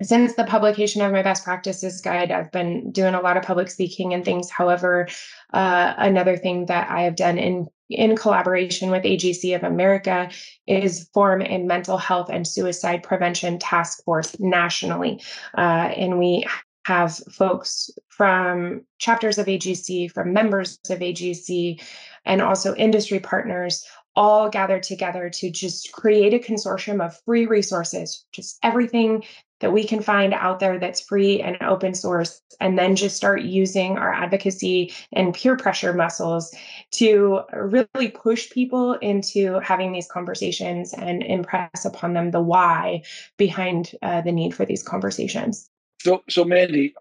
since 0.00 0.34
the 0.34 0.44
publication 0.44 1.02
of 1.02 1.12
my 1.12 1.22
best 1.22 1.44
practices 1.44 2.00
guide, 2.00 2.30
I've 2.30 2.52
been 2.52 2.92
doing 2.92 3.14
a 3.14 3.20
lot 3.20 3.36
of 3.36 3.42
public 3.42 3.68
speaking 3.68 4.14
and 4.14 4.24
things. 4.24 4.48
However, 4.48 5.08
uh, 5.52 5.94
another 5.98 6.36
thing 6.36 6.66
that 6.66 6.88
I 6.90 7.02
have 7.02 7.16
done 7.16 7.36
in 7.36 7.66
in 7.88 8.16
collaboration 8.16 8.90
with 8.90 9.04
AGC 9.04 9.54
of 9.56 9.62
America 9.64 10.30
is 10.66 11.08
form 11.14 11.42
a 11.42 11.58
mental 11.58 11.98
health 11.98 12.28
and 12.30 12.46
suicide 12.46 13.02
prevention 13.02 13.58
task 13.58 14.04
force 14.04 14.38
nationally, 14.38 15.22
uh, 15.56 15.60
and 15.96 16.18
we 16.18 16.44
have 16.84 17.20
folks 17.32 17.90
from 18.08 18.82
chapters 18.98 19.36
of 19.38 19.46
AGC, 19.46 20.10
from 20.10 20.32
members 20.32 20.78
of 20.88 21.00
AGC, 21.00 21.82
and 22.24 22.40
also 22.40 22.74
industry 22.74 23.20
partners 23.20 23.84
all 24.16 24.48
gathered 24.48 24.82
together 24.82 25.30
to 25.30 25.50
just 25.50 25.92
create 25.92 26.34
a 26.34 26.38
consortium 26.38 27.04
of 27.04 27.16
free 27.24 27.46
resources, 27.46 28.24
just 28.32 28.58
everything 28.62 29.22
that 29.60 29.72
we 29.72 29.84
can 29.84 30.02
find 30.02 30.32
out 30.34 30.60
there 30.60 30.78
that's 30.78 31.00
free 31.00 31.40
and 31.40 31.56
open 31.62 31.94
source, 31.94 32.40
and 32.60 32.78
then 32.78 32.96
just 32.96 33.16
start 33.16 33.42
using 33.42 33.98
our 33.98 34.12
advocacy 34.12 34.92
and 35.12 35.34
peer 35.34 35.56
pressure 35.56 35.92
muscles 35.92 36.54
to 36.92 37.40
really 37.52 38.08
push 38.08 38.50
people 38.50 38.94
into 38.94 39.58
having 39.60 39.92
these 39.92 40.08
conversations 40.08 40.94
and 40.94 41.22
impress 41.22 41.84
upon 41.84 42.14
them 42.14 42.30
the 42.30 42.40
why 42.40 43.02
behind 43.36 43.92
uh, 44.02 44.20
the 44.20 44.32
need 44.32 44.54
for 44.54 44.64
these 44.64 44.82
conversations. 44.82 45.68
So, 46.00 46.22
so 46.28 46.44
Mandy, 46.44 46.94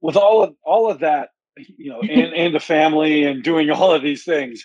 with 0.00 0.16
all 0.16 0.42
of 0.42 0.54
all 0.62 0.90
of 0.90 1.00
that, 1.00 1.30
you 1.56 1.90
know, 1.90 2.00
and, 2.00 2.34
and 2.34 2.54
the 2.54 2.60
family 2.60 3.24
and 3.24 3.42
doing 3.42 3.70
all 3.70 3.92
of 3.92 4.02
these 4.02 4.24
things, 4.24 4.64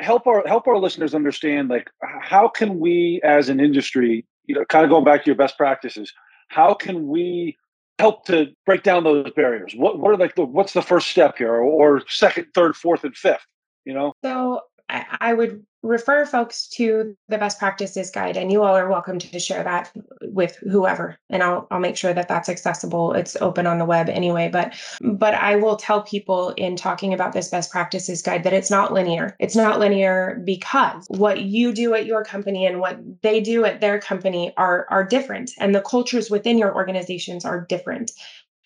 help 0.00 0.26
our 0.26 0.42
help 0.46 0.66
our 0.66 0.78
listeners 0.78 1.14
understand 1.14 1.68
like 1.68 1.88
how 2.20 2.48
can 2.48 2.80
we 2.80 3.20
as 3.22 3.48
an 3.48 3.60
industry, 3.60 4.26
you 4.46 4.54
know, 4.56 4.64
kind 4.64 4.84
of 4.84 4.90
going 4.90 5.04
back 5.04 5.22
to 5.22 5.26
your 5.26 5.36
best 5.36 5.56
practices 5.56 6.12
how 6.50 6.74
can 6.74 7.06
we 7.06 7.56
help 7.98 8.26
to 8.26 8.48
break 8.66 8.82
down 8.82 9.04
those 9.04 9.30
barriers? 9.32 9.72
What 9.74 9.98
what 9.98 10.12
are 10.12 10.16
like 10.16 10.34
the 10.34 10.44
what's 10.44 10.72
the 10.72 10.82
first 10.82 11.08
step 11.08 11.38
here, 11.38 11.54
or, 11.54 11.62
or 11.62 12.02
second, 12.08 12.48
third, 12.54 12.76
fourth, 12.76 13.04
and 13.04 13.16
fifth? 13.16 13.46
You 13.84 13.94
know. 13.94 14.12
So 14.22 14.60
I, 14.88 15.04
I 15.20 15.34
would 15.34 15.64
refer 15.82 16.26
folks 16.26 16.68
to 16.68 17.16
the 17.28 17.38
best 17.38 17.58
practices 17.58 18.10
guide 18.10 18.36
and 18.36 18.52
you 18.52 18.62
all 18.62 18.76
are 18.76 18.90
welcome 18.90 19.18
to 19.18 19.38
share 19.38 19.64
that 19.64 19.90
with 20.22 20.56
whoever 20.56 21.18
and 21.30 21.42
I'll 21.42 21.66
I'll 21.70 21.80
make 21.80 21.96
sure 21.96 22.12
that 22.12 22.28
that's 22.28 22.48
accessible. 22.50 23.14
It's 23.14 23.36
open 23.40 23.66
on 23.66 23.78
the 23.78 23.84
web 23.86 24.08
anyway 24.10 24.50
but 24.52 24.74
but 25.00 25.34
I 25.34 25.56
will 25.56 25.76
tell 25.76 26.02
people 26.02 26.50
in 26.50 26.76
talking 26.76 27.14
about 27.14 27.32
this 27.32 27.48
best 27.48 27.70
practices 27.70 28.20
guide 28.20 28.44
that 28.44 28.52
it's 28.52 28.70
not 28.70 28.92
linear. 28.92 29.36
It's 29.38 29.56
not 29.56 29.78
linear 29.78 30.42
because 30.44 31.06
what 31.08 31.42
you 31.42 31.72
do 31.72 31.94
at 31.94 32.06
your 32.06 32.24
company 32.24 32.66
and 32.66 32.80
what 32.80 32.98
they 33.22 33.40
do 33.40 33.64
at 33.64 33.80
their 33.80 33.98
company 33.98 34.52
are 34.58 34.86
are 34.90 35.04
different 35.04 35.52
and 35.58 35.74
the 35.74 35.80
cultures 35.80 36.30
within 36.30 36.58
your 36.58 36.74
organizations 36.74 37.44
are 37.44 37.64
different 37.68 38.10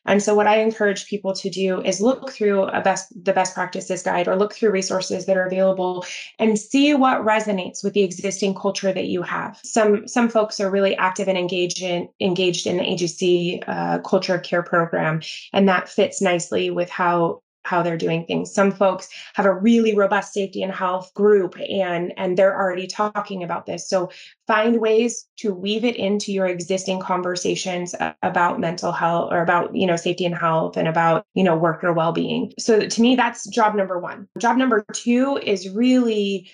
and 0.06 0.22
so 0.22 0.34
what 0.34 0.46
I 0.46 0.58
encourage 0.58 1.06
people 1.06 1.32
to 1.34 1.50
do 1.50 1.80
is 1.82 2.00
look 2.00 2.30
through 2.30 2.64
a 2.64 2.80
best 2.80 3.12
the 3.24 3.32
best 3.32 3.54
practices 3.54 4.02
guide 4.02 4.28
or 4.28 4.36
look 4.36 4.54
through 4.54 4.70
resources 4.70 5.26
that 5.26 5.36
are 5.36 5.46
available 5.46 6.04
and 6.38 6.58
see 6.58 6.94
what 6.94 7.24
resonates 7.24 7.82
with 7.82 7.94
the 7.94 8.02
existing 8.02 8.54
culture 8.54 8.92
that 8.92 9.06
you 9.06 9.22
have. 9.22 9.60
Some 9.64 10.06
some 10.08 10.28
folks 10.28 10.60
are 10.60 10.70
really 10.70 10.96
active 10.96 11.28
and 11.28 11.38
engaged 11.38 11.82
in 11.82 12.08
engaged 12.20 12.66
in 12.66 12.78
the 12.78 12.82
AGC 12.82 13.64
uh, 13.66 13.98
culture 14.00 14.38
care 14.38 14.62
program, 14.62 15.22
and 15.52 15.68
that 15.68 15.88
fits 15.88 16.20
nicely 16.20 16.70
with 16.70 16.90
how 16.90 17.40
how 17.64 17.82
they're 17.82 17.96
doing 17.96 18.24
things. 18.26 18.52
Some 18.52 18.70
folks 18.70 19.08
have 19.34 19.46
a 19.46 19.54
really 19.54 19.96
robust 19.96 20.32
safety 20.32 20.62
and 20.62 20.72
health 20.72 21.12
group 21.14 21.56
and 21.68 22.12
and 22.16 22.36
they're 22.36 22.56
already 22.56 22.86
talking 22.86 23.42
about 23.42 23.66
this. 23.66 23.88
So 23.88 24.10
find 24.46 24.80
ways 24.80 25.26
to 25.38 25.52
weave 25.52 25.84
it 25.84 25.96
into 25.96 26.32
your 26.32 26.46
existing 26.46 27.00
conversations 27.00 27.94
about 28.22 28.60
mental 28.60 28.92
health 28.92 29.32
or 29.32 29.42
about, 29.42 29.74
you 29.74 29.86
know, 29.86 29.96
safety 29.96 30.24
and 30.24 30.34
health 30.34 30.76
and 30.76 30.86
about, 30.86 31.26
you 31.34 31.42
know, 31.42 31.56
worker 31.56 31.92
well-being. 31.92 32.52
So 32.58 32.86
to 32.86 33.02
me 33.02 33.16
that's 33.16 33.48
job 33.48 33.74
number 33.74 33.98
1. 33.98 34.28
Job 34.38 34.56
number 34.56 34.84
2 34.92 35.40
is 35.42 35.68
really 35.70 36.50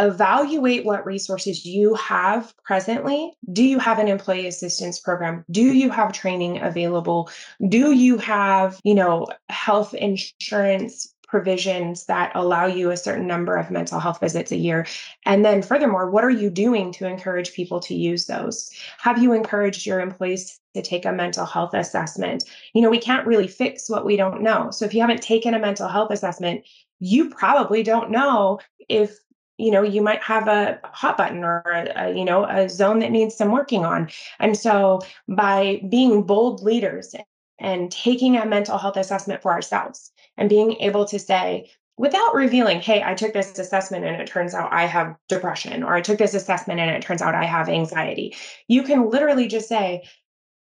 evaluate 0.00 0.84
what 0.84 1.06
resources 1.06 1.64
you 1.64 1.94
have 1.94 2.54
presently. 2.64 3.32
Do 3.52 3.62
you 3.62 3.78
have 3.78 3.98
an 3.98 4.08
employee 4.08 4.46
assistance 4.46 4.98
program? 4.98 5.44
Do 5.50 5.62
you 5.62 5.90
have 5.90 6.12
training 6.12 6.60
available? 6.62 7.30
Do 7.68 7.92
you 7.92 8.16
have, 8.18 8.80
you 8.82 8.94
know, 8.94 9.26
health 9.48 9.94
insurance 9.94 11.14
provisions 11.28 12.06
that 12.06 12.32
allow 12.34 12.66
you 12.66 12.90
a 12.90 12.96
certain 12.96 13.26
number 13.26 13.56
of 13.56 13.70
mental 13.70 14.00
health 14.00 14.18
visits 14.20 14.50
a 14.50 14.56
year? 14.56 14.86
And 15.24 15.44
then 15.44 15.62
furthermore, 15.62 16.10
what 16.10 16.24
are 16.24 16.30
you 16.30 16.50
doing 16.50 16.92
to 16.94 17.06
encourage 17.06 17.52
people 17.52 17.78
to 17.80 17.94
use 17.94 18.26
those? 18.26 18.70
Have 18.98 19.22
you 19.22 19.32
encouraged 19.32 19.86
your 19.86 20.00
employees 20.00 20.58
to 20.74 20.82
take 20.82 21.04
a 21.04 21.12
mental 21.12 21.46
health 21.46 21.74
assessment? 21.74 22.44
You 22.74 22.82
know, 22.82 22.90
we 22.90 22.98
can't 22.98 23.26
really 23.26 23.48
fix 23.48 23.88
what 23.88 24.04
we 24.04 24.16
don't 24.16 24.42
know. 24.42 24.70
So 24.70 24.84
if 24.84 24.94
you 24.94 25.02
haven't 25.02 25.22
taken 25.22 25.54
a 25.54 25.58
mental 25.60 25.88
health 25.88 26.10
assessment, 26.10 26.64
you 26.98 27.30
probably 27.30 27.82
don't 27.82 28.10
know 28.10 28.58
if 28.88 29.18
you 29.60 29.70
know 29.70 29.82
you 29.82 30.02
might 30.02 30.22
have 30.22 30.48
a 30.48 30.80
hot 30.84 31.16
button 31.16 31.44
or 31.44 31.62
a, 31.66 31.92
a, 31.96 32.16
you 32.16 32.24
know 32.24 32.44
a 32.44 32.68
zone 32.68 32.98
that 33.00 33.10
needs 33.10 33.34
some 33.34 33.52
working 33.52 33.84
on 33.84 34.08
and 34.38 34.56
so 34.56 35.00
by 35.28 35.80
being 35.88 36.22
bold 36.22 36.62
leaders 36.62 37.14
and 37.58 37.92
taking 37.92 38.36
a 38.36 38.46
mental 38.46 38.78
health 38.78 38.96
assessment 38.96 39.42
for 39.42 39.52
ourselves 39.52 40.12
and 40.36 40.48
being 40.48 40.72
able 40.80 41.04
to 41.04 41.18
say 41.18 41.70
without 41.98 42.34
revealing 42.34 42.80
hey 42.80 43.02
i 43.02 43.14
took 43.14 43.32
this 43.32 43.58
assessment 43.58 44.04
and 44.04 44.20
it 44.20 44.26
turns 44.26 44.54
out 44.54 44.72
i 44.72 44.86
have 44.86 45.14
depression 45.28 45.82
or 45.82 45.94
i 45.94 46.00
took 46.00 46.18
this 46.18 46.34
assessment 46.34 46.80
and 46.80 46.90
it 46.90 47.02
turns 47.02 47.22
out 47.22 47.34
i 47.34 47.44
have 47.44 47.68
anxiety 47.68 48.34
you 48.68 48.82
can 48.82 49.10
literally 49.10 49.46
just 49.46 49.68
say 49.68 50.02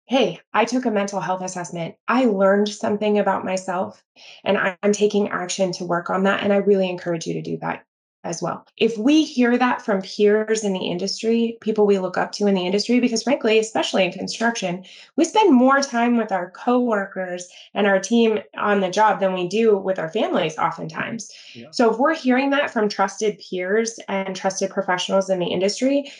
hey, 0.10 0.40
I 0.54 0.64
took 0.64 0.86
a 0.86 0.92
mental 0.92 1.20
health 1.20 1.42
assessment. 1.42 1.96
I 2.08 2.26
learned 2.26 2.70
something 2.70 3.20
about 3.20 3.44
myself 3.44 4.02
and 4.46 4.58
I'm 4.58 4.94
taking 4.94 5.28
action 5.28 5.74
to 5.74 5.84
work 5.84 6.10
on 6.10 6.24
that. 6.24 6.44
And 6.44 6.54
I 6.54 6.58
really 6.58 6.90
encourage 6.90 7.28
you 7.28 7.34
to 7.34 7.42
do 7.42 7.58
that 7.58 7.84
as 8.28 8.42
well. 8.42 8.66
If 8.78 8.98
we 8.98 9.24
hear 9.24 9.58
that 9.58 9.82
from 9.82 10.02
peers 10.02 10.64
in 10.64 10.74
the 10.74 10.88
industry, 10.88 11.58
people 11.62 11.86
we 11.86 12.00
look 12.00 12.18
up 12.18 12.32
to 12.34 12.48
in 12.48 12.56
the 12.56 12.66
industry, 12.66 13.00
because 13.00 13.24
frankly, 13.24 13.58
especially 13.58 14.06
in 14.06 14.12
construction, 14.12 14.84
we 15.16 15.26
spend 15.26 15.54
more 15.54 15.82
time 15.82 16.18
with 16.18 16.32
our 16.32 16.52
coworkers 16.52 17.48
and 17.74 17.88
our 17.88 18.00
team 18.00 18.40
on 18.58 18.82
the 18.82 18.90
job 18.90 19.20
than 19.20 19.34
we 19.34 19.48
do 19.48 19.78
with 19.78 19.98
our 19.98 20.10
families 20.10 20.58
oftentimes. 20.58 21.32
Yeah. 21.54 21.68
So 21.72 21.92
if 21.92 21.98
we're 21.98 22.16
hearing 22.16 22.50
that 22.52 22.72
from 22.72 22.90
trusted 22.90 23.40
peers 23.40 24.00
and 24.08 24.36
trusted 24.36 24.70
professionals 24.70 25.30
in 25.30 25.40
the 25.40 25.48
industry, 25.48 26.12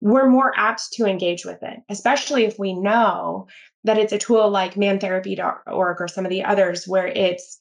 we're 0.00 0.28
more 0.28 0.52
apt 0.56 0.92
to 0.92 1.06
engage 1.06 1.44
with 1.44 1.62
it, 1.62 1.80
especially 1.88 2.44
if 2.44 2.58
we 2.58 2.74
know 2.74 3.48
that 3.84 3.98
it's 3.98 4.12
a 4.12 4.18
tool 4.18 4.50
like 4.50 4.74
mantherapy.org 4.74 6.00
or 6.00 6.08
some 6.08 6.26
of 6.26 6.30
the 6.30 6.44
others 6.44 6.86
where 6.86 7.06
it's 7.06 7.60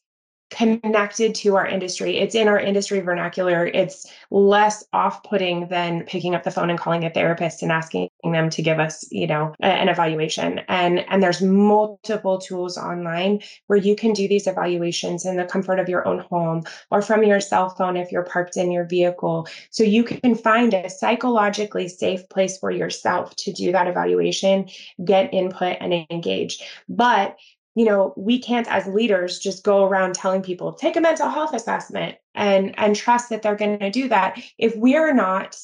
connected 0.52 1.36
to 1.36 1.56
our 1.56 1.68
industry. 1.68 2.18
It's 2.18 2.36
in 2.36 2.48
our 2.48 2.60
industry 2.60 3.00
vernacular. 3.00 3.66
It's 3.66 4.06
less 4.32 4.84
off-putting 4.94 5.68
than 5.68 6.04
picking 6.06 6.36
up 6.36 6.44
the 6.44 6.52
phone 6.52 6.70
and 6.70 6.80
calling 6.80 7.04
a 7.04 7.10
therapist 7.10 7.62
and 7.62 7.72
asking 7.72 8.10
them 8.24 8.50
to 8.52 8.62
give 8.62 8.80
us, 8.80 9.06
you 9.12 9.28
know, 9.28 9.54
an 9.60 9.90
evaluation. 9.90 10.60
And 10.68 11.00
and 11.10 11.22
there's 11.22 11.42
multiple 11.42 12.38
tools 12.38 12.78
online 12.78 13.42
where 13.68 13.80
you 13.80 13.96
can 13.96 14.14
do 14.14 14.28
these 14.28 14.48
evaluations 14.48 15.26
in 15.26 15.36
the 15.38 15.46
comfort 15.46 15.80
of 15.80 15.90
your 15.90 16.08
own 16.08 16.20
home 16.20 16.64
or 16.92 17.02
from 17.02 17.24
your 17.24 17.40
cell 17.40 17.70
phone 17.70 17.98
if 17.98 18.12
you're 18.12 18.24
parked 18.24 18.56
in 18.56 18.72
your 18.72 18.86
vehicle. 18.86 19.48
So 19.72 19.84
you 19.84 20.04
can 20.04 20.36
find 20.36 20.74
a 20.74 20.90
psychologically 20.90 21.88
safe 21.88 22.28
place 22.30 22.58
for 22.58 22.72
yourself 22.72 23.36
to 23.38 23.52
do 23.52 23.72
that 23.72 23.88
evaluation, 23.88 24.70
get 25.04 25.34
input 25.34 25.78
and 25.80 26.06
engage. 26.10 26.64
But 26.88 27.38
you 27.76 27.86
know 27.86 28.14
we 28.16 28.40
can't 28.40 28.72
as 28.72 28.88
leaders 28.88 29.38
just 29.38 29.64
go 29.64 29.84
around 29.84 30.16
telling 30.16 30.42
people 30.42 30.74
take 30.74 30.96
a 30.96 31.02
mental 31.02 31.30
health 31.30 31.54
assessment 31.54 32.18
and 32.34 32.74
and 32.80 32.96
trust 32.96 33.30
that 33.30 33.42
they're 33.42 33.56
going 33.56 33.80
to 33.80 33.92
do 33.92 34.10
that 34.10 34.42
if 34.58 34.76
we're 34.76 35.14
not 35.14 35.58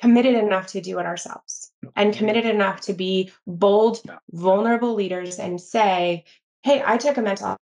committed 0.00 0.34
enough 0.34 0.68
to 0.68 0.80
do 0.80 0.98
it 0.98 1.06
ourselves 1.06 1.72
and 1.96 2.10
mm-hmm. 2.10 2.18
committed 2.18 2.46
enough 2.46 2.80
to 2.80 2.92
be 2.92 3.30
bold 3.46 4.00
vulnerable 4.32 4.94
leaders 4.94 5.38
and 5.38 5.60
say 5.60 6.24
hey 6.62 6.82
i 6.86 6.96
took 6.96 7.16
a 7.16 7.22
mental 7.22 7.56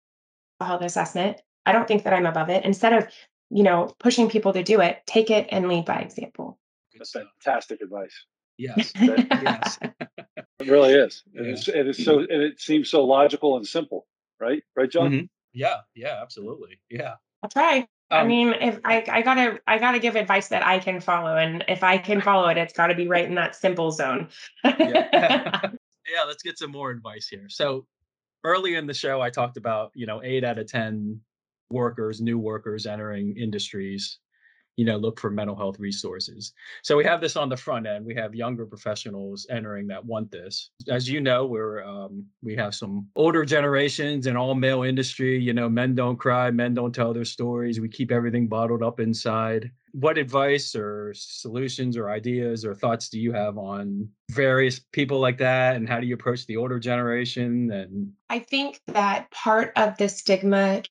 health 0.60 0.82
assessment. 0.82 1.40
I 1.66 1.72
don't 1.72 1.88
think 1.88 2.04
that 2.04 2.12
i'm 2.12 2.26
above 2.26 2.50
it 2.50 2.64
instead 2.64 2.92
of 2.92 3.08
you 3.50 3.62
know 3.62 3.94
pushing 3.98 4.28
people 4.28 4.52
to 4.52 4.62
do 4.62 4.80
it 4.80 5.02
take 5.06 5.30
it 5.30 5.48
and 5.50 5.68
lead 5.68 5.84
by 5.84 5.96
example. 5.96 6.58
That's 6.94 7.12
fantastic 7.12 7.80
advice. 7.80 8.14
Yes. 8.58 8.92
Yes 9.00 9.78
it 10.36 10.46
really 10.68 10.92
is. 10.92 11.22
Yeah. 11.32 11.42
It 11.42 11.46
is. 11.48 11.68
It 11.68 11.88
is 11.88 12.04
so. 12.04 12.20
And 12.20 12.42
it 12.42 12.60
seems 12.60 12.88
so 12.88 13.04
logical 13.04 13.56
and 13.56 13.66
simple, 13.66 14.06
right? 14.40 14.62
Right, 14.76 14.90
John? 14.90 15.10
Mm-hmm. 15.10 15.24
Yeah. 15.52 15.76
Yeah. 15.94 16.18
Absolutely. 16.22 16.80
Yeah. 16.90 17.14
I'll 17.42 17.50
try. 17.50 17.78
Um, 17.78 17.86
I 18.10 18.24
mean, 18.24 18.54
if 18.60 18.78
I, 18.84 19.04
I 19.08 19.22
gotta, 19.22 19.58
I 19.66 19.78
gotta 19.78 19.98
give 19.98 20.16
advice 20.16 20.48
that 20.48 20.64
I 20.66 20.78
can 20.78 21.00
follow, 21.00 21.36
and 21.36 21.64
if 21.66 21.82
I 21.82 21.98
can 21.98 22.20
follow 22.22 22.48
it, 22.48 22.58
it's 22.58 22.74
got 22.74 22.88
to 22.88 22.94
be 22.94 23.08
right 23.08 23.24
in 23.24 23.34
that 23.36 23.56
simple 23.56 23.90
zone. 23.90 24.28
yeah. 24.64 24.70
yeah. 25.62 26.24
Let's 26.26 26.42
get 26.42 26.58
some 26.58 26.70
more 26.70 26.90
advice 26.90 27.28
here. 27.28 27.48
So, 27.48 27.86
early 28.44 28.74
in 28.74 28.86
the 28.86 28.94
show, 28.94 29.20
I 29.20 29.30
talked 29.30 29.56
about 29.56 29.92
you 29.94 30.06
know 30.06 30.22
eight 30.22 30.44
out 30.44 30.58
of 30.58 30.66
ten 30.66 31.20
workers, 31.70 32.20
new 32.20 32.38
workers 32.38 32.86
entering 32.86 33.36
industries 33.36 34.18
you 34.76 34.84
know 34.84 34.96
look 34.96 35.20
for 35.20 35.30
mental 35.30 35.56
health 35.56 35.78
resources. 35.78 36.52
So 36.82 36.96
we 36.96 37.04
have 37.04 37.20
this 37.20 37.36
on 37.36 37.48
the 37.48 37.56
front 37.56 37.86
end. 37.86 38.04
We 38.04 38.14
have 38.14 38.34
younger 38.34 38.66
professionals 38.66 39.46
entering 39.50 39.86
that 39.88 40.04
want 40.04 40.30
this. 40.30 40.70
As 40.88 41.08
you 41.08 41.20
know 41.20 41.46
we're 41.46 41.82
um, 41.84 42.26
we 42.42 42.56
have 42.56 42.74
some 42.74 43.08
older 43.16 43.44
generations 43.44 44.26
in 44.26 44.36
all 44.36 44.54
male 44.54 44.82
industry. 44.82 45.38
You 45.38 45.52
know 45.52 45.68
men 45.68 45.94
don't 45.94 46.16
cry 46.16 46.50
men 46.50 46.74
don't 46.74 46.94
tell 46.94 47.12
their 47.12 47.24
stories. 47.24 47.80
We 47.80 47.88
keep 47.88 48.10
everything 48.10 48.48
bottled 48.48 48.82
up 48.82 49.00
inside. 49.00 49.70
What 49.92 50.16
advice 50.16 50.74
or 50.74 51.12
solutions 51.14 51.98
or 51.98 52.08
ideas 52.08 52.64
or 52.64 52.74
thoughts 52.74 53.10
do 53.10 53.20
you 53.20 53.30
have 53.32 53.58
on 53.58 54.08
various 54.30 54.78
people 54.78 55.20
like 55.20 55.36
that? 55.38 55.76
And 55.76 55.86
how 55.86 56.00
do 56.00 56.06
you 56.06 56.14
approach 56.14 56.46
the 56.46 56.56
older 56.56 56.78
generation? 56.78 57.70
And 57.70 58.12
i 58.30 58.38
think 58.38 58.80
that 58.86 59.30
part 59.30 59.72
of 59.76 59.96
the 59.98 60.08
stigma 60.08 60.82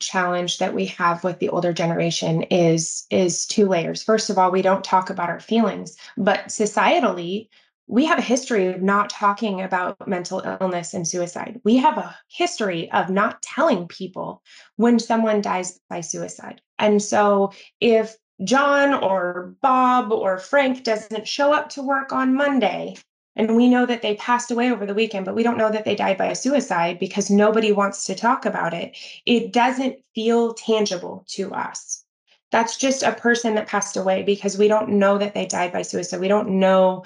challenge 0.00 0.58
that 0.58 0.74
we 0.74 0.86
have 0.86 1.24
with 1.24 1.38
the 1.38 1.48
older 1.48 1.72
generation 1.72 2.42
is 2.44 3.06
is 3.10 3.46
two 3.46 3.66
layers. 3.66 4.02
First 4.02 4.30
of 4.30 4.38
all, 4.38 4.50
we 4.50 4.62
don't 4.62 4.84
talk 4.84 5.10
about 5.10 5.28
our 5.28 5.40
feelings, 5.40 5.96
but 6.16 6.46
societally, 6.46 7.48
we 7.88 8.04
have 8.04 8.18
a 8.18 8.22
history 8.22 8.68
of 8.68 8.82
not 8.82 9.08
talking 9.08 9.62
about 9.62 10.06
mental 10.06 10.40
illness 10.60 10.92
and 10.92 11.08
suicide. 11.08 11.60
We 11.64 11.78
have 11.78 11.96
a 11.96 12.14
history 12.28 12.90
of 12.92 13.08
not 13.08 13.40
telling 13.42 13.88
people 13.88 14.42
when 14.76 14.98
someone 14.98 15.40
dies 15.40 15.80
by 15.88 16.02
suicide. 16.02 16.60
And 16.78 17.02
so 17.02 17.52
if 17.80 18.16
John 18.44 18.94
or 18.94 19.54
Bob 19.62 20.12
or 20.12 20.38
Frank 20.38 20.84
doesn't 20.84 21.26
show 21.26 21.52
up 21.52 21.70
to 21.70 21.82
work 21.82 22.12
on 22.12 22.34
Monday, 22.34 22.96
and 23.38 23.56
we 23.56 23.68
know 23.68 23.86
that 23.86 24.02
they 24.02 24.16
passed 24.16 24.50
away 24.50 24.70
over 24.70 24.84
the 24.84 24.94
weekend, 24.94 25.24
but 25.24 25.36
we 25.36 25.44
don't 25.44 25.56
know 25.56 25.70
that 25.70 25.84
they 25.84 25.94
died 25.94 26.18
by 26.18 26.26
a 26.26 26.34
suicide 26.34 26.98
because 26.98 27.30
nobody 27.30 27.70
wants 27.70 28.04
to 28.04 28.14
talk 28.14 28.44
about 28.44 28.74
it. 28.74 28.96
It 29.24 29.52
doesn't 29.52 29.96
feel 30.14 30.54
tangible 30.54 31.24
to 31.28 31.54
us. 31.54 32.04
That's 32.50 32.76
just 32.76 33.02
a 33.02 33.12
person 33.12 33.54
that 33.54 33.68
passed 33.68 33.96
away 33.96 34.22
because 34.24 34.58
we 34.58 34.68
don't 34.68 34.88
know 34.88 35.18
that 35.18 35.34
they 35.34 35.46
died 35.46 35.72
by 35.72 35.82
suicide. 35.82 36.20
We 36.20 36.28
don't 36.28 36.58
know 36.58 37.04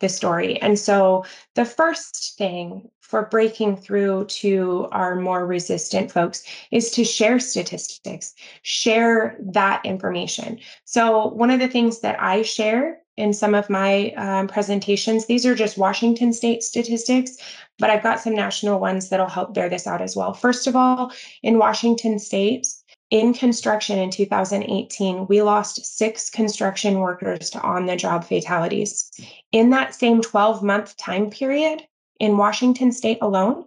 the 0.00 0.08
story. 0.08 0.60
And 0.60 0.78
so 0.78 1.24
the 1.54 1.64
first 1.64 2.36
thing 2.36 2.90
for 3.00 3.26
breaking 3.26 3.76
through 3.76 4.26
to 4.26 4.88
our 4.92 5.16
more 5.16 5.46
resistant 5.46 6.10
folks 6.10 6.42
is 6.70 6.90
to 6.90 7.04
share 7.04 7.38
statistics, 7.38 8.34
share 8.62 9.36
that 9.40 9.84
information. 9.84 10.58
So, 10.84 11.28
one 11.28 11.50
of 11.50 11.58
the 11.58 11.68
things 11.68 12.00
that 12.00 12.20
I 12.20 12.42
share 12.42 12.98
in 13.18 13.32
some 13.32 13.54
of 13.54 13.68
my 13.68 14.12
um, 14.12 14.46
presentations, 14.46 15.26
these 15.26 15.44
are 15.44 15.54
just 15.54 15.76
Washington 15.76 16.32
state 16.32 16.62
statistics, 16.62 17.36
but 17.78 17.90
I've 17.90 18.02
got 18.02 18.20
some 18.20 18.34
national 18.34 18.78
ones 18.78 19.08
that'll 19.08 19.28
help 19.28 19.54
bear 19.54 19.68
this 19.68 19.88
out 19.88 20.00
as 20.00 20.14
well. 20.14 20.32
First 20.32 20.68
of 20.68 20.76
all, 20.76 21.12
in 21.42 21.58
Washington 21.58 22.20
state, 22.20 22.68
in 23.10 23.34
construction 23.34 23.98
in 23.98 24.10
2018, 24.10 25.26
we 25.26 25.42
lost 25.42 25.84
six 25.84 26.30
construction 26.30 27.00
workers 27.00 27.50
to 27.50 27.60
on 27.60 27.86
the 27.86 27.96
job 27.96 28.24
fatalities. 28.24 29.10
In 29.50 29.70
that 29.70 29.96
same 29.96 30.20
12 30.20 30.62
month 30.62 30.96
time 30.96 31.28
period 31.28 31.82
in 32.20 32.36
Washington 32.36 32.92
state 32.92 33.18
alone, 33.20 33.64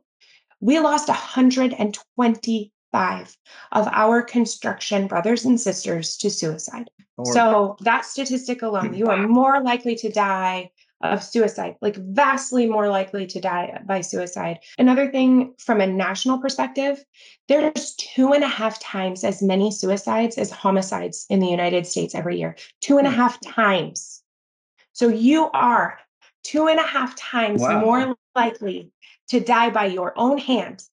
we 0.62 0.80
lost 0.80 1.10
125 2.92 3.38
of 3.72 3.88
our 3.92 4.22
construction 4.22 5.08
brothers 5.08 5.46
and 5.46 5.60
sisters 5.60 6.18
to 6.18 6.30
suicide. 6.30 6.90
So, 7.26 7.78
that 7.82 8.06
statistic 8.06 8.62
alone, 8.62 8.94
you 8.94 9.08
are 9.08 9.28
more 9.28 9.62
likely 9.62 9.96
to 9.96 10.12
die 10.12 10.72
of 11.04 11.24
suicide, 11.24 11.76
like 11.82 11.96
vastly 11.96 12.68
more 12.68 12.88
likely 12.88 13.26
to 13.28 13.40
die 13.40 13.82
by 13.86 14.02
suicide. 14.02 14.60
Another 14.78 15.12
thing 15.12 15.54
from 15.58 15.82
a 15.82 15.88
national 15.88 16.40
perspective, 16.40 17.04
there's 17.48 17.96
two 17.96 18.34
and 18.34 18.44
a 18.44 18.48
half 18.48 18.80
times 18.80 19.24
as 19.24 19.42
many 19.42 19.72
suicides 19.72 20.38
as 20.38 20.52
homicides 20.52 21.26
in 21.30 21.40
the 21.40 21.48
United 21.48 21.86
States 21.86 22.16
every 22.16 22.40
year. 22.40 22.56
Two 22.82 22.98
and 22.98 23.08
a 23.08 23.12
hmm. 23.12 23.18
half 23.18 23.40
times. 23.42 24.22
So 24.94 25.08
you 25.08 25.50
are 25.54 26.00
two 26.44 26.68
and 26.68 26.80
a 26.80 26.84
half 26.84 27.16
times 27.16 27.62
wow. 27.62 27.80
more 27.80 28.16
likely 28.36 28.92
to 29.30 29.40
die 29.40 29.70
by 29.70 29.86
your 29.86 30.14
own 30.18 30.38
hand 30.38 30.84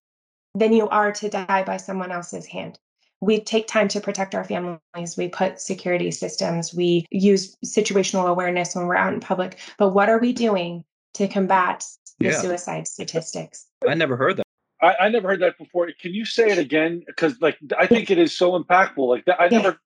than 0.58 0.72
you 0.72 0.88
are 0.88 1.12
to 1.12 1.28
die 1.28 1.62
by 1.62 1.76
someone 1.76 2.12
else's 2.12 2.46
hand 2.46 2.78
we 3.20 3.40
take 3.40 3.66
time 3.66 3.88
to 3.88 4.00
protect 4.00 4.34
our 4.34 4.44
families. 4.44 5.16
We 5.16 5.28
put 5.28 5.60
security 5.60 6.10
systems. 6.10 6.72
We 6.72 7.06
use 7.10 7.56
situational 7.64 8.28
awareness 8.28 8.74
when 8.74 8.86
we're 8.86 8.96
out 8.96 9.12
in 9.12 9.20
public. 9.20 9.58
But 9.76 9.90
what 9.90 10.08
are 10.08 10.18
we 10.18 10.32
doing 10.32 10.84
to 11.14 11.26
combat 11.26 11.84
the 12.18 12.26
yeah. 12.26 12.40
suicide 12.40 12.86
statistics? 12.86 13.66
I 13.86 13.94
never 13.94 14.16
heard 14.16 14.36
that. 14.36 14.44
I, 14.80 14.94
I, 15.00 15.08
never 15.08 15.28
heard 15.28 15.40
that 15.40 15.58
before. 15.58 15.88
Can 16.00 16.14
you 16.14 16.24
say 16.24 16.50
it 16.50 16.58
again? 16.58 17.02
Because 17.04 17.40
like 17.40 17.58
I 17.76 17.86
think 17.86 18.10
it 18.10 18.18
is 18.18 18.36
so 18.36 18.52
impactful. 18.52 19.08
Like 19.08 19.24
that, 19.24 19.40
I 19.40 19.48
never. 19.48 19.78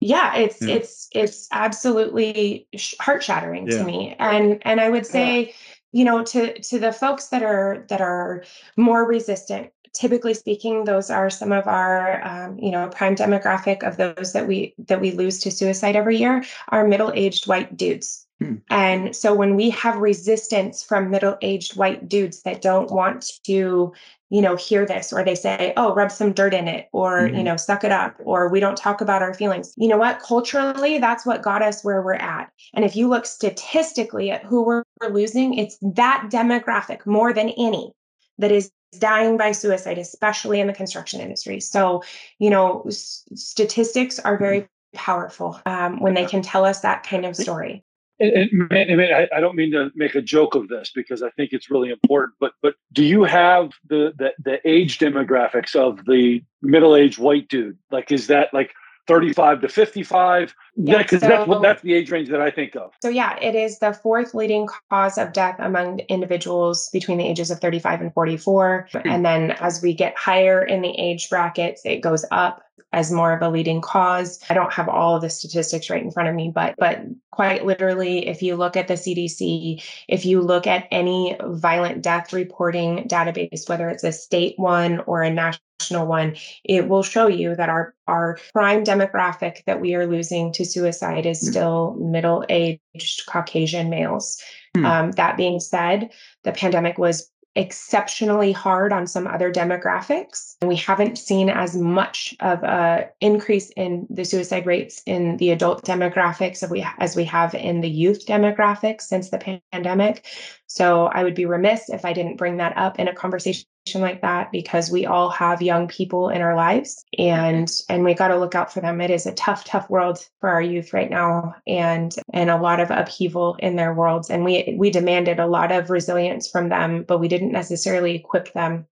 yeah, 0.00 0.36
it's 0.36 0.62
yeah. 0.62 0.74
it's 0.74 1.08
it's 1.12 1.48
absolutely 1.52 2.68
heart 3.00 3.22
shattering 3.22 3.66
yeah. 3.68 3.78
to 3.78 3.84
me. 3.84 4.16
And 4.18 4.60
and 4.62 4.80
I 4.80 4.90
would 4.90 5.06
say, 5.06 5.46
yeah. 5.46 5.52
you 5.92 6.04
know, 6.04 6.22
to 6.24 6.58
to 6.58 6.78
the 6.78 6.92
folks 6.92 7.28
that 7.28 7.42
are 7.42 7.84
that 7.88 8.00
are 8.00 8.44
more 8.76 9.06
resistant 9.06 9.70
typically 9.96 10.34
speaking 10.34 10.84
those 10.84 11.10
are 11.10 11.30
some 11.30 11.52
of 11.52 11.66
our 11.66 12.22
um, 12.26 12.58
you 12.58 12.70
know 12.70 12.88
prime 12.88 13.16
demographic 13.16 13.82
of 13.82 13.96
those 13.96 14.32
that 14.32 14.46
we 14.46 14.74
that 14.78 15.00
we 15.00 15.10
lose 15.10 15.38
to 15.38 15.50
suicide 15.50 15.96
every 15.96 16.18
year 16.18 16.44
are 16.68 16.86
middle-aged 16.86 17.46
white 17.46 17.76
dudes 17.76 18.25
Hmm. 18.40 18.56
And 18.68 19.16
so 19.16 19.34
when 19.34 19.56
we 19.56 19.70
have 19.70 19.96
resistance 19.96 20.82
from 20.82 21.10
middle-aged 21.10 21.76
white 21.76 22.06
dudes 22.06 22.42
that 22.42 22.60
don't 22.60 22.90
want 22.90 23.32
to, 23.44 23.94
you 24.28 24.42
know, 24.42 24.56
hear 24.56 24.84
this 24.84 25.10
or 25.12 25.24
they 25.24 25.34
say, 25.34 25.72
"Oh, 25.76 25.94
rub 25.94 26.12
some 26.12 26.32
dirt 26.32 26.52
in 26.52 26.68
it," 26.68 26.88
or, 26.92 27.20
mm-hmm. 27.20 27.36
you 27.36 27.42
know, 27.42 27.56
suck 27.56 27.82
it 27.82 27.92
up, 27.92 28.14
or 28.18 28.48
we 28.48 28.60
don't 28.60 28.76
talk 28.76 29.00
about 29.00 29.22
our 29.22 29.32
feelings. 29.32 29.72
You 29.76 29.88
know 29.88 29.96
what? 29.96 30.20
Culturally, 30.20 30.98
that's 30.98 31.24
what 31.24 31.42
got 31.42 31.62
us 31.62 31.82
where 31.82 32.02
we're 32.02 32.14
at. 32.14 32.50
And 32.74 32.84
if 32.84 32.94
you 32.94 33.08
look 33.08 33.24
statistically 33.24 34.30
at 34.30 34.44
who 34.44 34.62
we're, 34.62 34.82
losing, 35.08 35.54
it's 35.54 35.78
that 35.82 36.28
demographic 36.30 37.06
more 37.06 37.32
than 37.32 37.50
any 37.50 37.92
that 38.38 38.50
is 38.50 38.70
dying 38.98 39.36
by 39.36 39.52
suicide, 39.52 39.98
especially 39.98 40.58
in 40.60 40.66
the 40.66 40.72
construction 40.72 41.20
industry. 41.20 41.60
So, 41.60 42.02
you 42.38 42.50
know, 42.50 42.82
s- 42.86 43.24
statistics 43.34 44.18
are 44.18 44.36
very 44.38 44.60
hmm. 44.60 44.66
powerful 44.94 45.60
um, 45.66 46.00
when 46.00 46.14
they 46.14 46.26
can 46.26 46.42
tell 46.42 46.64
us 46.64 46.80
that 46.80 47.02
kind 47.02 47.24
of 47.24 47.36
story. 47.36 47.84
And, 48.18 48.70
and, 48.70 49.02
I, 49.02 49.28
I, 49.36 49.40
don't 49.40 49.56
mean 49.56 49.72
to 49.72 49.90
make 49.94 50.14
a 50.14 50.22
joke 50.22 50.54
of 50.54 50.68
this 50.68 50.90
because 50.94 51.22
I 51.22 51.30
think 51.30 51.52
it's 51.52 51.70
really 51.70 51.90
important. 51.90 52.34
But 52.40 52.52
but 52.62 52.74
do 52.92 53.04
you 53.04 53.24
have 53.24 53.72
the 53.88 54.12
the, 54.16 54.32
the 54.42 54.68
age 54.68 54.98
demographics 54.98 55.76
of 55.76 56.04
the 56.06 56.42
middle 56.62 56.96
aged 56.96 57.18
white 57.18 57.48
dude? 57.48 57.76
Like, 57.90 58.10
is 58.10 58.28
that 58.28 58.54
like 58.54 58.72
35 59.06 59.60
to 59.60 59.68
55 59.68 60.54
yeah 60.76 60.98
because 60.98 61.20
so, 61.20 61.28
that's 61.28 61.46
what 61.46 61.62
that's 61.62 61.82
the 61.82 61.94
age 61.94 62.10
range 62.10 62.28
that 62.28 62.40
i 62.40 62.50
think 62.50 62.74
of 62.74 62.92
so 63.00 63.08
yeah 63.08 63.38
it 63.40 63.54
is 63.54 63.78
the 63.78 63.92
fourth 63.92 64.34
leading 64.34 64.66
cause 64.90 65.16
of 65.16 65.32
death 65.32 65.56
among 65.58 66.00
individuals 66.08 66.90
between 66.92 67.18
the 67.18 67.24
ages 67.24 67.50
of 67.50 67.60
35 67.60 68.00
and 68.00 68.14
44 68.14 68.88
hmm. 68.90 68.98
and 69.04 69.24
then 69.24 69.52
as 69.52 69.80
we 69.82 69.94
get 69.94 70.16
higher 70.16 70.62
in 70.62 70.82
the 70.82 70.90
age 70.98 71.28
brackets 71.30 71.82
it 71.84 72.00
goes 72.00 72.24
up 72.32 72.62
as 72.92 73.12
more 73.12 73.32
of 73.32 73.42
a 73.42 73.48
leading 73.48 73.80
cause. 73.80 74.40
I 74.48 74.54
don't 74.54 74.72
have 74.72 74.88
all 74.88 75.16
of 75.16 75.22
the 75.22 75.30
statistics 75.30 75.90
right 75.90 76.02
in 76.02 76.10
front 76.10 76.28
of 76.28 76.34
me, 76.34 76.50
but 76.54 76.74
but 76.78 77.00
quite 77.30 77.66
literally, 77.66 78.26
if 78.26 78.42
you 78.42 78.56
look 78.56 78.76
at 78.76 78.88
the 78.88 78.94
CDC, 78.94 79.82
if 80.08 80.24
you 80.24 80.40
look 80.40 80.66
at 80.66 80.88
any 80.90 81.36
violent 81.42 82.02
death 82.02 82.32
reporting 82.32 83.08
database, 83.08 83.68
whether 83.68 83.88
it's 83.88 84.04
a 84.04 84.12
state 84.12 84.54
one 84.58 85.00
or 85.00 85.22
a 85.22 85.30
national 85.30 86.06
one, 86.06 86.36
it 86.64 86.88
will 86.88 87.02
show 87.02 87.26
you 87.26 87.54
that 87.54 87.68
our 87.68 87.94
our 88.06 88.38
prime 88.52 88.84
demographic 88.84 89.64
that 89.66 89.80
we 89.80 89.94
are 89.94 90.06
losing 90.06 90.52
to 90.52 90.64
suicide 90.64 91.26
is 91.26 91.40
hmm. 91.40 91.50
still 91.50 91.96
middle 92.00 92.44
aged 92.48 93.26
Caucasian 93.26 93.90
males. 93.90 94.42
Hmm. 94.76 94.86
Um, 94.86 95.10
that 95.12 95.36
being 95.36 95.60
said, 95.60 96.10
the 96.44 96.52
pandemic 96.52 96.98
was 96.98 97.30
exceptionally 97.56 98.52
hard 98.52 98.92
on 98.92 99.06
some 99.06 99.26
other 99.26 99.50
demographics. 99.50 100.56
And 100.60 100.68
we 100.68 100.76
haven't 100.76 101.16
seen 101.16 101.48
as 101.48 101.74
much 101.74 102.34
of 102.40 102.62
a 102.62 103.08
increase 103.20 103.70
in 103.70 104.06
the 104.10 104.24
suicide 104.24 104.66
rates 104.66 105.02
in 105.06 105.38
the 105.38 105.50
adult 105.50 105.84
demographics 105.84 106.62
as 106.62 106.70
we, 106.70 106.86
as 106.98 107.16
we 107.16 107.24
have 107.24 107.54
in 107.54 107.80
the 107.80 107.88
youth 107.88 108.26
demographics 108.26 109.02
since 109.02 109.30
the 109.30 109.58
pandemic. 109.72 110.26
So 110.66 111.06
I 111.06 111.24
would 111.24 111.34
be 111.34 111.46
remiss 111.46 111.88
if 111.88 112.04
I 112.04 112.12
didn't 112.12 112.36
bring 112.36 112.58
that 112.58 112.76
up 112.76 112.98
in 112.98 113.08
a 113.08 113.14
conversation 113.14 113.64
like 113.94 114.20
that 114.22 114.50
because 114.50 114.90
we 114.90 115.06
all 115.06 115.30
have 115.30 115.62
young 115.62 115.86
people 115.86 116.28
in 116.28 116.42
our 116.42 116.56
lives 116.56 117.04
and 117.18 117.70
and 117.88 118.04
we 118.04 118.14
got 118.14 118.28
to 118.28 118.38
look 118.38 118.54
out 118.54 118.72
for 118.72 118.80
them. 118.80 119.00
It 119.00 119.10
is 119.10 119.26
a 119.26 119.34
tough 119.34 119.64
tough 119.64 119.88
world 119.88 120.26
for 120.40 120.50
our 120.50 120.60
youth 120.60 120.92
right 120.92 121.08
now 121.08 121.54
and 121.66 122.14
and 122.32 122.50
a 122.50 122.60
lot 122.60 122.80
of 122.80 122.90
upheaval 122.90 123.56
in 123.60 123.76
their 123.76 123.94
worlds. 123.94 124.28
And 124.28 124.44
we 124.44 124.74
we 124.76 124.90
demanded 124.90 125.38
a 125.38 125.46
lot 125.46 125.70
of 125.70 125.90
resilience 125.90 126.50
from 126.50 126.68
them 126.68 127.04
but 127.06 127.18
we 127.18 127.28
didn't 127.28 127.52
necessarily 127.52 128.16
equip 128.16 128.52
them 128.52 128.86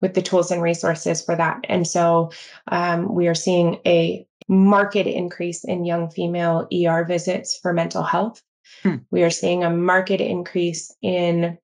with 0.00 0.14
the 0.14 0.22
tools 0.22 0.50
and 0.50 0.62
resources 0.62 1.22
for 1.22 1.36
that. 1.36 1.60
And 1.64 1.86
so 1.86 2.32
um, 2.68 3.14
we 3.14 3.28
are 3.28 3.34
seeing 3.34 3.78
a 3.86 4.26
marked 4.48 4.96
increase 4.96 5.62
in 5.62 5.84
young 5.84 6.10
female 6.10 6.66
er 6.72 7.04
visits 7.04 7.58
for 7.60 7.72
mental 7.72 8.02
health. 8.02 8.42
Hmm. 8.82 8.96
We 9.10 9.22
are 9.22 9.30
seeing 9.30 9.62
a 9.62 9.70
marked 9.70 10.10
increase 10.10 10.94
in 11.02 11.58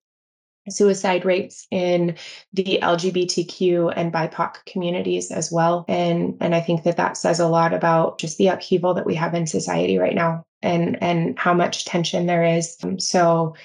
suicide 0.69 1.25
rates 1.25 1.67
in 1.71 2.15
the 2.53 2.79
LGBTQ 2.81 3.93
and 3.95 4.13
BIPOC 4.13 4.65
communities 4.65 5.31
as 5.31 5.51
well. 5.51 5.85
And, 5.87 6.37
and 6.41 6.55
I 6.55 6.61
think 6.61 6.83
that 6.83 6.97
that 6.97 7.17
says 7.17 7.39
a 7.39 7.47
lot 7.47 7.73
about 7.73 8.19
just 8.19 8.37
the 8.37 8.47
upheaval 8.47 8.93
that 8.95 9.05
we 9.05 9.15
have 9.15 9.33
in 9.33 9.47
society 9.47 9.97
right 9.97 10.15
now 10.15 10.45
and, 10.61 11.01
and 11.01 11.37
how 11.37 11.53
much 11.53 11.85
tension 11.85 12.25
there 12.25 12.43
is. 12.43 12.77
So 12.99 13.55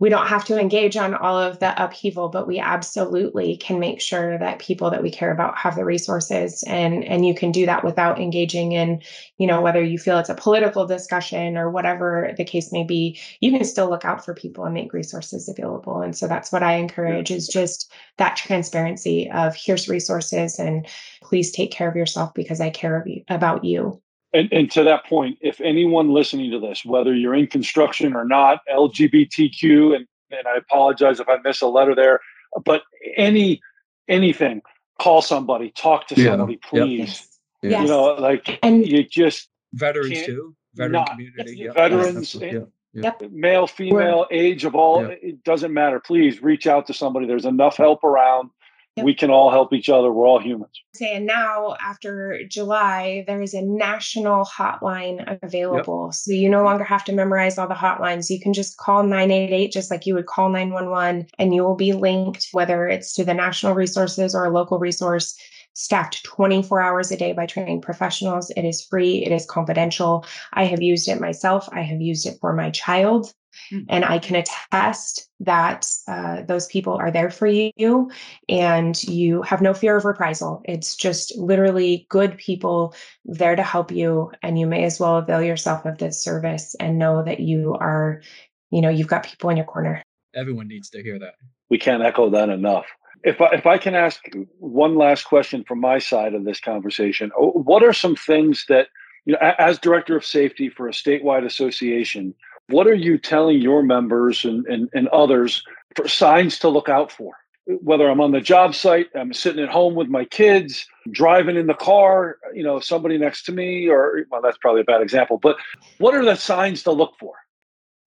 we 0.00 0.08
don't 0.08 0.28
have 0.28 0.44
to 0.44 0.58
engage 0.58 0.96
on 0.96 1.14
all 1.14 1.38
of 1.38 1.58
the 1.58 1.84
upheaval 1.84 2.28
but 2.28 2.46
we 2.46 2.58
absolutely 2.58 3.56
can 3.56 3.78
make 3.78 4.00
sure 4.00 4.38
that 4.38 4.58
people 4.58 4.90
that 4.90 5.02
we 5.02 5.10
care 5.10 5.32
about 5.32 5.56
have 5.56 5.76
the 5.76 5.84
resources 5.84 6.62
and 6.64 7.04
and 7.04 7.26
you 7.26 7.34
can 7.34 7.50
do 7.50 7.66
that 7.66 7.84
without 7.84 8.20
engaging 8.20 8.72
in 8.72 9.00
you 9.36 9.46
know 9.46 9.60
whether 9.60 9.82
you 9.82 9.98
feel 9.98 10.18
it's 10.18 10.28
a 10.28 10.34
political 10.34 10.86
discussion 10.86 11.56
or 11.56 11.70
whatever 11.70 12.32
the 12.36 12.44
case 12.44 12.72
may 12.72 12.84
be 12.84 13.18
you 13.40 13.50
can 13.50 13.64
still 13.64 13.88
look 13.88 14.04
out 14.04 14.24
for 14.24 14.34
people 14.34 14.64
and 14.64 14.74
make 14.74 14.92
resources 14.92 15.48
available. 15.48 16.00
And 16.00 16.16
so 16.16 16.28
that's 16.28 16.52
what 16.52 16.62
i 16.62 16.74
encourage 16.74 17.30
is 17.30 17.48
just 17.48 17.90
that 18.16 18.36
transparency 18.36 19.30
of 19.30 19.54
here's 19.54 19.88
resources 19.88 20.58
and 20.58 20.86
please 21.22 21.50
take 21.50 21.70
care 21.70 21.88
of 21.88 21.96
yourself 21.96 22.34
because 22.34 22.60
i 22.60 22.70
care 22.70 23.04
about 23.28 23.64
you 23.64 24.00
and, 24.32 24.48
and 24.52 24.70
to 24.72 24.84
that 24.84 25.06
point, 25.06 25.38
if 25.40 25.60
anyone 25.60 26.10
listening 26.10 26.50
to 26.50 26.60
this, 26.60 26.84
whether 26.84 27.14
you're 27.14 27.34
in 27.34 27.46
construction 27.46 28.14
or 28.14 28.24
not, 28.24 28.60
LGBTQ, 28.72 29.96
and, 29.96 30.06
and 30.30 30.46
I 30.46 30.56
apologize 30.56 31.20
if 31.20 31.28
I 31.28 31.38
miss 31.44 31.60
a 31.62 31.66
letter 31.66 31.94
there, 31.94 32.20
but 32.64 32.82
any 33.16 33.60
anything, 34.08 34.62
call 35.00 35.20
somebody, 35.22 35.70
talk 35.70 36.06
to 36.08 36.14
Yeah. 36.20 36.30
somebody, 36.32 36.56
please. 36.56 36.98
yes. 36.98 37.38
Yeah. 37.62 37.70
Yes. 37.70 37.82
You 37.82 37.88
know, 37.88 38.04
like 38.14 38.58
and 38.62 38.86
you 38.86 39.02
just 39.04 39.48
Veterans 39.74 40.24
too. 40.24 40.54
Veteran 40.74 40.92
not- 40.92 41.10
community. 41.10 41.56
Yep. 41.58 41.74
veterans, 41.74 42.16
Absolutely. 42.16 42.48
Eh, 42.58 42.60
and- 42.62 42.72
Yep. 42.94 43.22
male, 43.32 43.66
female, 43.66 44.26
age 44.30 44.64
of 44.64 44.74
all, 44.74 45.02
Yeah. 45.02 45.14
it 45.20 45.44
doesn't 45.44 45.72
matter. 45.74 46.00
Please 46.00 46.42
reach 46.42 46.66
out 46.66 46.86
to 46.86 46.94
somebody. 46.94 47.26
There's 47.26 47.44
enough 47.44 47.76
help 47.76 48.02
around. 48.02 48.50
Yep. 48.98 49.04
We 49.04 49.14
can 49.14 49.30
all 49.30 49.50
help 49.50 49.72
each 49.72 49.88
other. 49.88 50.12
We're 50.12 50.26
all 50.26 50.40
humans. 50.40 50.82
and 51.00 51.26
now 51.26 51.76
after 51.80 52.40
july 52.48 53.24
there 53.26 53.40
is 53.40 53.54
a 53.54 53.62
national 53.62 54.44
hotline 54.44 55.38
available. 55.42 56.10
So 56.12 56.32
you 56.32 56.48
no 56.48 56.64
longer 56.64 56.84
have 56.84 57.04
to 57.04 57.12
memorize 57.12 57.58
all 57.58 57.68
the 57.68 57.74
hotlines. 57.74 58.30
You 58.30 58.40
can 58.40 58.52
just 58.52 58.76
call 58.76 59.02
988 59.04 59.72
just 59.72 59.90
like 59.90 60.06
you 60.06 60.14
would 60.14 60.26
call 60.26 60.48
911 60.48 61.28
and 61.38 61.54
you 61.54 61.62
will 61.62 61.76
be 61.76 61.92
linked 61.92 62.48
whether 62.52 62.88
it's 62.88 63.12
to 63.14 63.24
the 63.24 63.34
national 63.34 63.74
resources 63.74 64.34
or 64.34 64.44
a 64.44 64.50
local 64.50 64.78
resource 64.78 65.38
staffed 65.74 66.24
24 66.24 66.80
hours 66.80 67.12
a 67.12 67.16
day 67.16 67.32
by 67.32 67.46
trained 67.46 67.82
professionals. 67.82 68.50
It 68.50 68.64
is 68.64 68.84
free. 68.84 69.24
It 69.24 69.30
is 69.30 69.46
confidential. 69.46 70.26
I 70.52 70.64
have 70.64 70.82
used 70.82 71.08
it 71.08 71.20
myself. 71.20 71.68
I 71.70 71.82
have 71.82 72.00
used 72.00 72.26
it 72.26 72.38
for 72.40 72.52
my 72.52 72.70
child 72.70 73.32
Hmm. 73.70 73.80
and 73.88 74.04
i 74.04 74.18
can 74.18 74.36
attest 74.36 75.28
that 75.40 75.86
uh, 76.06 76.42
those 76.42 76.66
people 76.66 76.94
are 76.94 77.10
there 77.10 77.30
for 77.30 77.46
you 77.46 78.10
and 78.48 79.02
you 79.04 79.42
have 79.42 79.60
no 79.60 79.74
fear 79.74 79.96
of 79.96 80.04
reprisal. 80.04 80.62
It's 80.64 80.96
just 80.96 81.36
literally 81.36 82.06
good 82.08 82.36
people 82.36 82.94
there 83.24 83.56
to 83.56 83.62
help 83.62 83.90
you, 83.90 84.32
and 84.42 84.58
you 84.58 84.66
may 84.66 84.84
as 84.84 84.98
well 84.98 85.16
avail 85.16 85.42
yourself 85.42 85.84
of 85.84 85.98
this 85.98 86.22
service 86.22 86.74
and 86.80 86.98
know 86.98 87.22
that 87.22 87.40
you 87.40 87.76
are, 87.78 88.22
you 88.70 88.80
know, 88.80 88.88
you've 88.88 89.08
got 89.08 89.24
people 89.24 89.50
in 89.50 89.56
your 89.56 89.66
corner. 89.66 90.02
Everyone 90.34 90.68
needs 90.68 90.90
to 90.90 91.02
hear 91.02 91.18
that. 91.18 91.34
we 91.70 91.78
can't 91.78 92.02
echo 92.02 92.30
that 92.30 92.48
enough. 92.48 92.86
If 93.24 93.40
I, 93.40 93.48
if 93.52 93.66
I 93.66 93.78
can 93.78 93.94
ask 93.94 94.22
one 94.58 94.96
last 94.96 95.24
question 95.24 95.64
from 95.64 95.80
my 95.80 95.98
side 95.98 96.34
of 96.34 96.44
this 96.44 96.60
conversation, 96.60 97.30
oh, 97.36 97.50
what 97.50 97.82
are 97.82 97.92
some 97.92 98.14
things 98.16 98.64
that 98.68 98.88
you 99.26 99.32
know, 99.34 99.38
as 99.58 99.78
director 99.78 100.16
of 100.16 100.24
safety 100.24 100.70
for 100.70 100.88
a 100.88 100.92
statewide 100.92 101.44
association, 101.44 102.34
what 102.68 102.86
are 102.86 102.94
you 102.94 103.18
telling 103.18 103.60
your 103.60 103.82
members 103.82 104.44
and, 104.44 104.66
and, 104.66 104.88
and 104.92 105.08
others 105.08 105.62
for 105.94 106.08
signs 106.08 106.58
to 106.60 106.68
look 106.68 106.88
out 106.88 107.10
for? 107.10 107.34
Whether 107.66 108.08
I'm 108.08 108.20
on 108.20 108.32
the 108.32 108.40
job 108.40 108.74
site, 108.74 109.08
I'm 109.14 109.32
sitting 109.34 109.62
at 109.62 109.68
home 109.68 109.94
with 109.94 110.08
my 110.08 110.24
kids, 110.24 110.86
driving 111.10 111.56
in 111.56 111.66
the 111.66 111.74
car, 111.74 112.36
you 112.54 112.62
know, 112.62 112.80
somebody 112.80 113.18
next 113.18 113.42
to 113.44 113.52
me, 113.52 113.88
or 113.88 114.24
well, 114.30 114.40
that's 114.40 114.56
probably 114.58 114.80
a 114.80 114.84
bad 114.84 115.02
example, 115.02 115.38
but 115.38 115.56
what 115.98 116.14
are 116.14 116.24
the 116.24 116.34
signs 116.34 116.82
to 116.84 116.92
look 116.92 117.14
for? 117.20 117.34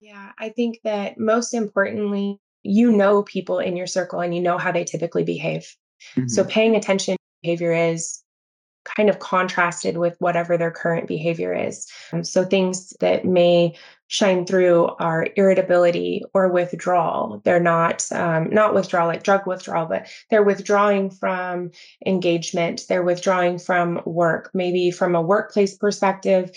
Yeah, 0.00 0.32
I 0.36 0.48
think 0.48 0.80
that 0.82 1.18
most 1.18 1.54
importantly, 1.54 2.40
you 2.64 2.92
know 2.92 3.22
people 3.22 3.58
in 3.58 3.76
your 3.76 3.86
circle 3.86 4.20
and 4.20 4.34
you 4.34 4.40
know 4.40 4.58
how 4.58 4.72
they 4.72 4.84
typically 4.84 5.24
behave. 5.24 5.76
So 6.26 6.42
mm-hmm. 6.42 6.50
paying 6.50 6.76
attention 6.76 7.14
to 7.14 7.18
behavior 7.42 7.72
is 7.72 8.21
kind 8.84 9.08
of 9.08 9.18
contrasted 9.18 9.98
with 9.98 10.16
whatever 10.18 10.56
their 10.56 10.70
current 10.70 11.06
behavior 11.06 11.54
is. 11.54 11.86
Um, 12.12 12.24
so 12.24 12.44
things 12.44 12.94
that 13.00 13.24
may 13.24 13.74
shine 14.12 14.44
through 14.44 14.88
are 14.98 15.26
irritability 15.36 16.22
or 16.34 16.48
withdrawal. 16.48 17.40
They're 17.44 17.58
not 17.58 18.06
um, 18.12 18.50
not 18.50 18.74
withdrawal 18.74 19.08
like 19.08 19.22
drug 19.22 19.46
withdrawal, 19.46 19.86
but 19.86 20.06
they're 20.28 20.42
withdrawing 20.42 21.10
from 21.10 21.70
engagement. 22.04 22.82
They're 22.88 23.02
withdrawing 23.02 23.58
from 23.58 24.02
work, 24.04 24.50
maybe 24.52 24.90
from 24.90 25.14
a 25.14 25.22
workplace 25.22 25.76
perspective. 25.78 26.50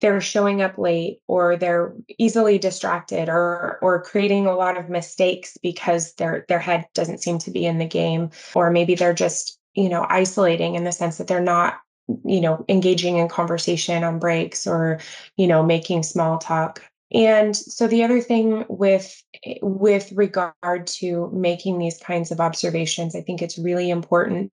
They're 0.00 0.20
showing 0.20 0.62
up 0.62 0.78
late 0.78 1.18
or 1.26 1.56
they're 1.56 1.94
easily 2.18 2.58
distracted 2.58 3.28
or 3.28 3.78
or 3.82 4.02
creating 4.02 4.46
a 4.46 4.54
lot 4.54 4.78
of 4.78 4.88
mistakes 4.88 5.58
because 5.62 6.14
their 6.14 6.44
their 6.48 6.60
head 6.60 6.86
doesn't 6.94 7.22
seem 7.22 7.38
to 7.40 7.50
be 7.50 7.66
in 7.66 7.78
the 7.78 7.86
game 7.86 8.30
or 8.54 8.70
maybe 8.70 8.94
they're 8.94 9.12
just 9.12 9.59
you 9.74 9.88
know 9.88 10.06
isolating 10.08 10.74
in 10.74 10.84
the 10.84 10.92
sense 10.92 11.18
that 11.18 11.26
they're 11.26 11.40
not 11.40 11.80
you 12.24 12.40
know 12.40 12.64
engaging 12.68 13.16
in 13.16 13.28
conversation 13.28 14.04
on 14.04 14.18
breaks 14.18 14.66
or 14.66 15.00
you 15.36 15.46
know 15.46 15.62
making 15.62 16.02
small 16.02 16.38
talk. 16.38 16.82
And 17.12 17.56
so 17.56 17.88
the 17.88 18.04
other 18.04 18.20
thing 18.20 18.64
with 18.68 19.22
eh, 19.44 19.58
with 19.62 20.12
regard 20.12 20.86
to 20.86 21.30
making 21.32 21.78
these 21.78 21.98
kinds 21.98 22.30
of 22.30 22.40
observations 22.40 23.14
i 23.16 23.20
think 23.20 23.42
it's 23.42 23.58
really 23.58 23.90
important 23.90 24.52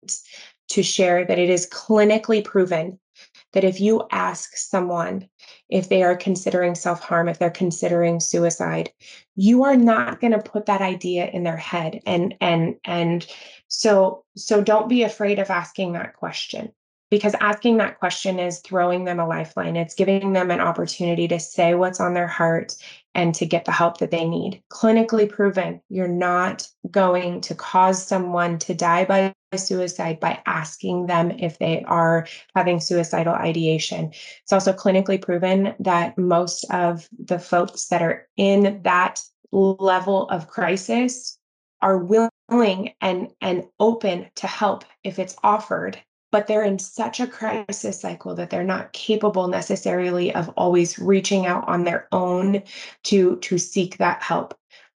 to 0.69 0.83
share 0.83 1.25
that 1.25 1.39
it 1.39 1.51
is 1.51 1.69
clinically 1.69 2.45
proven 2.45 2.99
that 3.53 3.65
if 3.65 3.81
you 3.81 4.07
ask 4.11 4.57
someone 4.57 5.29
if 5.69 5.89
they 5.89 6.03
are 6.03 6.17
considering 6.17 6.75
self-harm 6.75 7.29
if 7.29 7.39
they're 7.39 7.51
considering 7.51 8.21
suicide 8.21 8.91
you 9.35 9.65
are 9.65 9.77
not 9.77 10.21
going 10.21 10.33
to 10.33 10.39
put 10.39 10.67
that 10.67 10.81
idea 10.81 11.27
in 11.29 11.43
their 11.43 11.57
head 11.57 12.01
and 12.07 12.35
and 12.41 12.77
and 12.85 13.27
so 13.69 14.25
so 14.37 14.63
don't 14.63 14.89
be 14.89 15.03
afraid 15.03 15.39
of 15.39 15.51
asking 15.51 15.93
that 15.93 16.15
question 16.15 16.73
because 17.13 17.35
asking 17.41 17.77
that 17.77 17.99
question 17.99 18.39
is 18.39 18.61
throwing 18.61 19.05
them 19.05 19.21
a 19.21 19.27
lifeline. 19.27 19.77
It's 19.77 19.95
giving 19.95 20.33
them 20.33 20.51
an 20.51 20.61
opportunity 20.61 21.29
to 21.29 21.39
say 21.39 21.75
what's 21.75 22.01
on 22.01 22.15
their 22.15 22.27
heart 22.27 22.75
and 23.15 23.35
to 23.35 23.47
get 23.47 23.65
the 23.65 23.73
help 23.73 23.99
that 23.99 24.11
they 24.11 24.25
need. 24.27 24.63
Clinically 24.71 25.29
proven 25.29 25.81
you're 25.89 26.09
not 26.09 26.67
going 26.91 27.41
to 27.43 27.55
cause 27.55 28.05
someone 28.05 28.59
to 28.59 28.75
die 28.75 29.05
by 29.05 29.35
suicide 29.57 30.19
by 30.19 30.41
asking 30.47 31.07
them 31.07 31.31
if 31.33 31.59
they 31.59 31.83
are 31.85 32.27
having 32.55 32.81
suicidal 32.81 33.35
ideation. 33.35 34.11
It's 34.43 34.53
also 34.53 34.73
clinically 34.73 35.21
proven 35.21 35.75
that 35.81 36.17
most 36.17 36.65
of 36.71 37.09
the 37.19 37.39
folks 37.39 37.89
that 37.89 38.03
are 38.03 38.27
in 38.37 38.81
that 38.85 39.21
level 39.53 40.29
of 40.31 40.49
crisis 40.49 41.39
are 41.83 41.99
willing 41.99 42.95
and 43.01 43.29
and 43.41 43.65
open 43.81 44.31
to 44.37 44.47
help 44.47 44.85
if 45.05 45.19
it's 45.19 45.37
offered 45.43 45.99
but 46.33 46.47
they're 46.49 46.65
in 46.65 46.79
such 46.79 47.21
a 47.21 47.27
crisis 47.27 48.01
cycle 48.01 48.35
that 48.35 48.51
they're 48.51 48.65
not 48.65 48.93
capable 48.93 49.47
necessarily 49.47 50.35
of 50.35 50.49
always 50.51 50.99
reaching 50.99 51.47
out 51.47 51.69
on 51.69 51.85
their 51.85 52.09
own 52.11 52.63
to 53.05 53.37
to 53.37 53.59
seek 53.59 53.99
that 53.99 54.23
help 54.23 54.55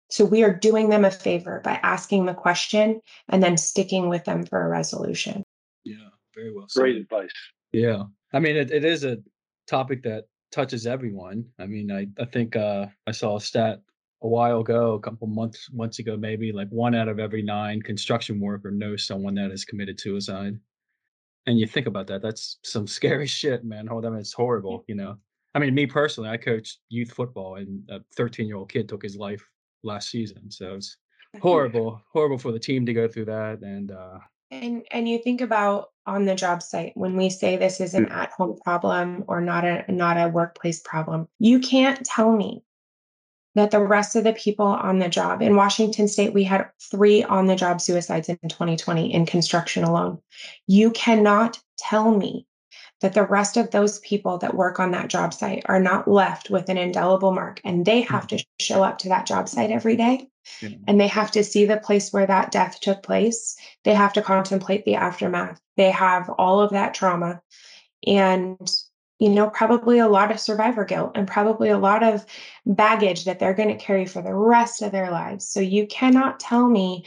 so 0.10 0.24
we 0.24 0.44
are 0.44 0.54
doing 0.54 0.90
them 0.90 1.06
a 1.06 1.12
favor 1.12 1.62
by 1.64 1.80
asking 1.84 2.26
the 2.26 2.34
question 2.34 3.02
and 3.30 3.44
then 3.44 3.58
sticking 3.58 4.10
with 4.10 4.24
them 4.26 4.46
for 4.46 4.66
a 4.66 4.70
resolution 4.70 5.44
Yeah, 5.84 6.10
very 6.36 6.54
well 6.54 6.68
said. 6.68 6.82
Great 6.82 6.98
advice. 6.98 7.32
Yeah. 7.72 8.04
I 8.34 8.40
mean, 8.40 8.56
it, 8.56 8.72
it 8.72 8.86
is 8.86 9.04
a 9.04 9.18
topic 9.68 10.04
that 10.04 10.26
touches 10.52 10.86
everyone. 10.86 11.46
I 11.60 11.66
mean, 11.66 11.92
I, 11.92 12.08
I 12.22 12.26
think 12.26 12.56
uh, 12.56 12.88
I 13.08 13.12
saw 13.12 13.38
a 13.38 13.42
stat 13.42 13.82
a 14.22 14.28
while 14.28 14.62
ago, 14.62 14.94
a 14.94 15.00
couple 15.00 15.28
months 15.28 15.70
months 15.74 16.00
ago, 16.00 16.18
maybe 16.18 16.52
like 16.52 16.70
one 16.70 16.96
out 16.96 17.08
of 17.08 17.20
every 17.20 17.42
nine 17.42 17.82
construction 17.82 18.40
worker 18.40 18.72
knows 18.72 19.06
someone 19.06 19.36
that 19.36 19.52
has 19.52 19.66
committed 19.66 20.00
suicide. 20.00 20.58
And 21.48 21.60
you 21.60 21.68
think 21.68 21.88
about 21.88 22.08
that, 22.08 22.22
that's 22.22 22.58
some 22.64 22.88
scary 22.98 23.28
shit, 23.28 23.64
man. 23.64 23.88
Hold 23.88 24.06
mean, 24.06 24.16
it's 24.16 24.34
horrible, 24.34 24.84
you 24.88 24.96
know. 24.96 25.18
I 25.54 25.60
mean, 25.60 25.74
me 25.74 25.86
personally, 25.86 26.30
I 26.30 26.38
coached 26.38 26.80
youth 26.90 27.12
football, 27.12 27.56
and 27.56 27.82
a 27.90 28.02
13 28.18 28.48
year 28.48 28.58
old 28.58 28.70
kid 28.70 28.90
took 28.90 29.02
his 29.02 29.16
life 29.16 29.48
last 29.84 30.10
season. 30.10 30.52
So 30.52 30.76
it's 30.76 30.98
horrible, 31.42 32.02
horrible 32.12 32.38
for 32.38 32.52
the 32.52 32.60
team 32.60 32.86
to 32.86 32.94
go 32.94 33.08
through 33.08 33.26
that. 33.26 33.62
And 33.62 33.92
uh, 33.92 34.20
And 34.52 34.86
and 34.92 35.08
you 35.08 35.18
think 35.18 35.42
about 35.42 35.92
on 36.06 36.26
the 36.26 36.36
job 36.36 36.62
site 36.62 36.92
when 36.96 37.16
we 37.16 37.30
say 37.30 37.56
this 37.56 37.80
is 37.80 37.94
an 37.94 38.10
at-home 38.10 38.58
problem 38.64 39.24
or 39.28 39.42
not 39.42 39.64
a 39.64 39.86
not 39.90 40.18
a 40.18 40.28
workplace 40.28 40.82
problem. 40.82 41.28
You 41.40 41.60
can't 41.60 42.06
tell 42.06 42.36
me 42.36 42.64
that 43.56 43.72
the 43.72 43.80
rest 43.80 44.16
of 44.16 44.24
the 44.24 44.34
people 44.34 44.66
on 44.66 45.00
the 45.00 45.10
job 45.10 45.42
in 45.42 45.56
Washington 45.56 46.08
state 46.08 46.34
we 46.34 46.44
had 46.44 46.70
3 46.92 47.24
on 47.24 47.48
the 47.48 47.56
job 47.56 47.82
suicides 47.82 48.30
in 48.30 48.38
2020 48.48 49.14
in 49.14 49.26
construction 49.26 49.84
alone. 49.84 50.20
You 50.68 50.92
cannot 50.92 51.60
tell 51.78 52.12
me 52.12 52.46
that 53.02 53.14
the 53.14 53.24
rest 53.24 53.58
of 53.58 53.72
those 53.72 54.00
people 54.00 54.38
that 54.38 54.56
work 54.56 54.80
on 54.80 54.92
that 54.92 55.10
job 55.10 55.34
site 55.34 55.64
are 55.66 55.80
not 55.80 56.08
left 56.08 56.50
with 56.50 56.70
an 56.70 56.78
indelible 56.78 57.32
mark 57.32 57.60
and 57.64 57.86
they 57.86 58.04
hmm. 58.04 58.14
have 58.14 58.28
to 58.28 58.44
show 58.60 58.84
up 58.84 59.00
to 59.00 59.10
that 59.10 59.26
job 59.26 59.50
site 59.50 59.72
every 59.72 59.96
day 59.96 60.30
and 60.88 61.00
they 61.00 61.08
have 61.08 61.32
to 61.32 61.44
see 61.44 61.66
the 61.66 61.78
place 61.78 62.14
where 62.14 62.28
that 62.28 62.52
death 62.52 62.80
took 62.80 63.04
place. 63.04 63.56
They 63.84 63.94
have 63.94 64.14
to 64.14 64.22
contemplate 64.22 64.86
the 64.86 64.96
aftermath. 64.96 65.60
They 65.78 65.92
have 65.92 66.30
all 66.30 66.62
of 66.62 66.72
that 66.72 66.94
trauma. 66.94 67.42
And 68.06 68.58
you 69.20 69.30
know, 69.30 69.50
probably 69.50 70.00
a 70.00 70.08
lot 70.08 70.32
of 70.32 70.40
survivor 70.40 70.84
guilt 70.84 71.12
and 71.16 71.28
probably 71.28 71.70
a 71.70 71.78
lot 71.78 72.04
of 72.04 72.26
baggage 72.66 73.26
that 73.26 73.40
they're 73.40 73.54
going 73.54 73.70
to 73.70 73.84
carry 73.84 74.06
for 74.06 74.22
the 74.22 74.34
rest 74.34 74.82
of 74.82 74.92
their 74.92 75.10
lives. 75.10 75.48
So 75.48 75.60
you 75.62 75.88
cannot 75.88 76.40
tell 76.40 76.68
me 76.68 77.06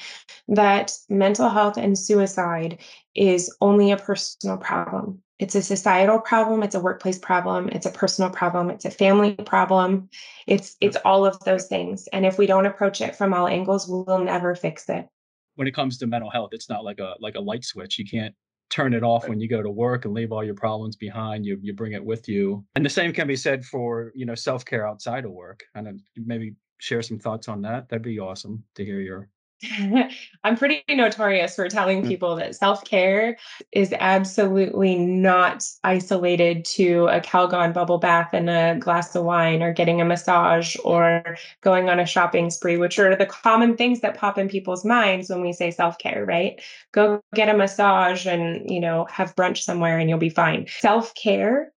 that 0.49 0.93
mental 1.11 1.51
health 1.51 1.77
and 1.77 1.99
suicide 1.99 2.79
is 3.15 3.55
only 3.61 3.91
a 3.91 3.97
personal 3.97 4.57
problem. 4.57 5.23
It's 5.39 5.55
a 5.55 5.63
societal 5.63 6.19
problem, 6.19 6.63
it's 6.65 6.75
a 6.75 6.81
workplace 6.81 7.19
problem, 7.19 7.69
it's 7.69 7.87
a 7.87 7.93
personal 7.93 8.31
problem, 8.31 8.71
it's 8.71 8.85
a 8.85 8.91
family 8.91 9.35
problem. 9.35 10.09
It's 10.49 10.77
it's 10.81 10.97
all 11.05 11.25
of 11.25 11.39
those 11.41 11.67
things. 11.67 12.09
And 12.13 12.27
if 12.27 12.39
we 12.39 12.47
don't 12.47 12.67
approach 12.67 13.01
it 13.01 13.15
from 13.15 13.33
all 13.33 13.47
angles, 13.47 13.87
we'll 13.87 14.19
never 14.19 14.57
fix 14.57 14.89
it. 14.89 15.07
When 15.55 15.69
it 15.69 15.75
comes 15.75 15.99
to 15.99 16.07
mental 16.09 16.31
health, 16.31 16.51
it's 16.53 16.69
not 16.69 16.85
like 16.85 16.99
a 16.99 17.15
like 17.21 17.37
a 17.37 17.41
light 17.41 17.65
switch. 17.65 17.99
You 17.99 18.05
can't 18.05 18.35
turn 18.71 18.93
it 18.95 19.03
off 19.03 19.29
when 19.29 19.41
you 19.41 19.49
go 19.49 19.63
to 19.63 19.71
work 19.71 20.05
and 20.05 20.15
leave 20.15 20.33
all 20.33 20.45
your 20.45 20.55
problems 20.55 20.97
behind 20.97 21.47
you 21.47 21.59
you 21.63 21.73
bring 21.73 21.93
it 21.93 22.05
with 22.05 22.29
you. 22.29 22.65
And 22.75 22.85
the 22.85 22.91
same 22.91 23.13
can 23.13 23.27
be 23.27 23.37
said 23.37 23.65
for 23.65 24.13
you 24.15 24.27
know 24.27 24.35
self-care 24.35 24.87
outside 24.87 25.25
of 25.25 25.33
work. 25.33 25.65
And 25.75 26.01
maybe 26.17 26.55
share 26.79 27.03
some 27.03 27.19
thoughts 27.19 27.49
on 27.49 27.63
that. 27.63 27.89
That'd 27.89 28.03
be 28.03 28.19
awesome 28.19 28.65
to 28.77 28.85
hear 28.85 29.01
your 29.01 29.29
I'm 30.45 30.57
pretty 30.57 30.85
notorious 30.89 31.57
for 31.57 31.69
telling 31.69 32.03
mm. 32.03 32.09
people 32.09 32.37
that 32.37 32.55
self 32.55 32.85
care 32.85 33.37
is 33.73 33.93
absolutely 33.99 34.97
not 34.97 35.65
isolated 35.83 36.65
to 36.67 37.09
a 37.09 37.21
Calgon 37.21 37.73
bubble 37.73 37.99
bath 37.99 38.31
and 38.33 38.49
a 38.49 38.77
glass 38.79 39.15
of 39.17 39.25
wine 39.25 39.63
or 39.63 39.73
getting 39.73 40.01
a 40.01 40.05
massage 40.05 40.77
or 40.85 41.37
going 41.61 41.89
on 41.89 41.99
a 41.99 42.07
shopping 42.07 42.51
spree, 42.51 42.77
which 42.77 42.99
are 43.01 43.17
the 43.17 43.27
common 43.27 43.77
things 43.77 44.01
that 44.01 44.17
pop 44.17 44.39
in 44.39 44.49
people's 44.49 44.85
minds 44.85 45.29
when 45.29 45.41
we 45.41 45.53
say 45.53 45.73
self 45.73 45.99
care, 45.99 46.25
right? 46.25 46.63
Go 46.93 47.21
get 47.35 47.49
a 47.49 47.57
massage 47.57 48.27
and, 48.27 48.71
you 48.71 48.81
know, 48.81 49.07
have 49.11 49.35
brunch 49.35 49.59
somewhere 49.59 49.99
and 49.99 50.09
you'll 50.09 50.19
be 50.19 50.31
fine. 50.31 50.67
Self 50.69 51.15
care 51.17 51.73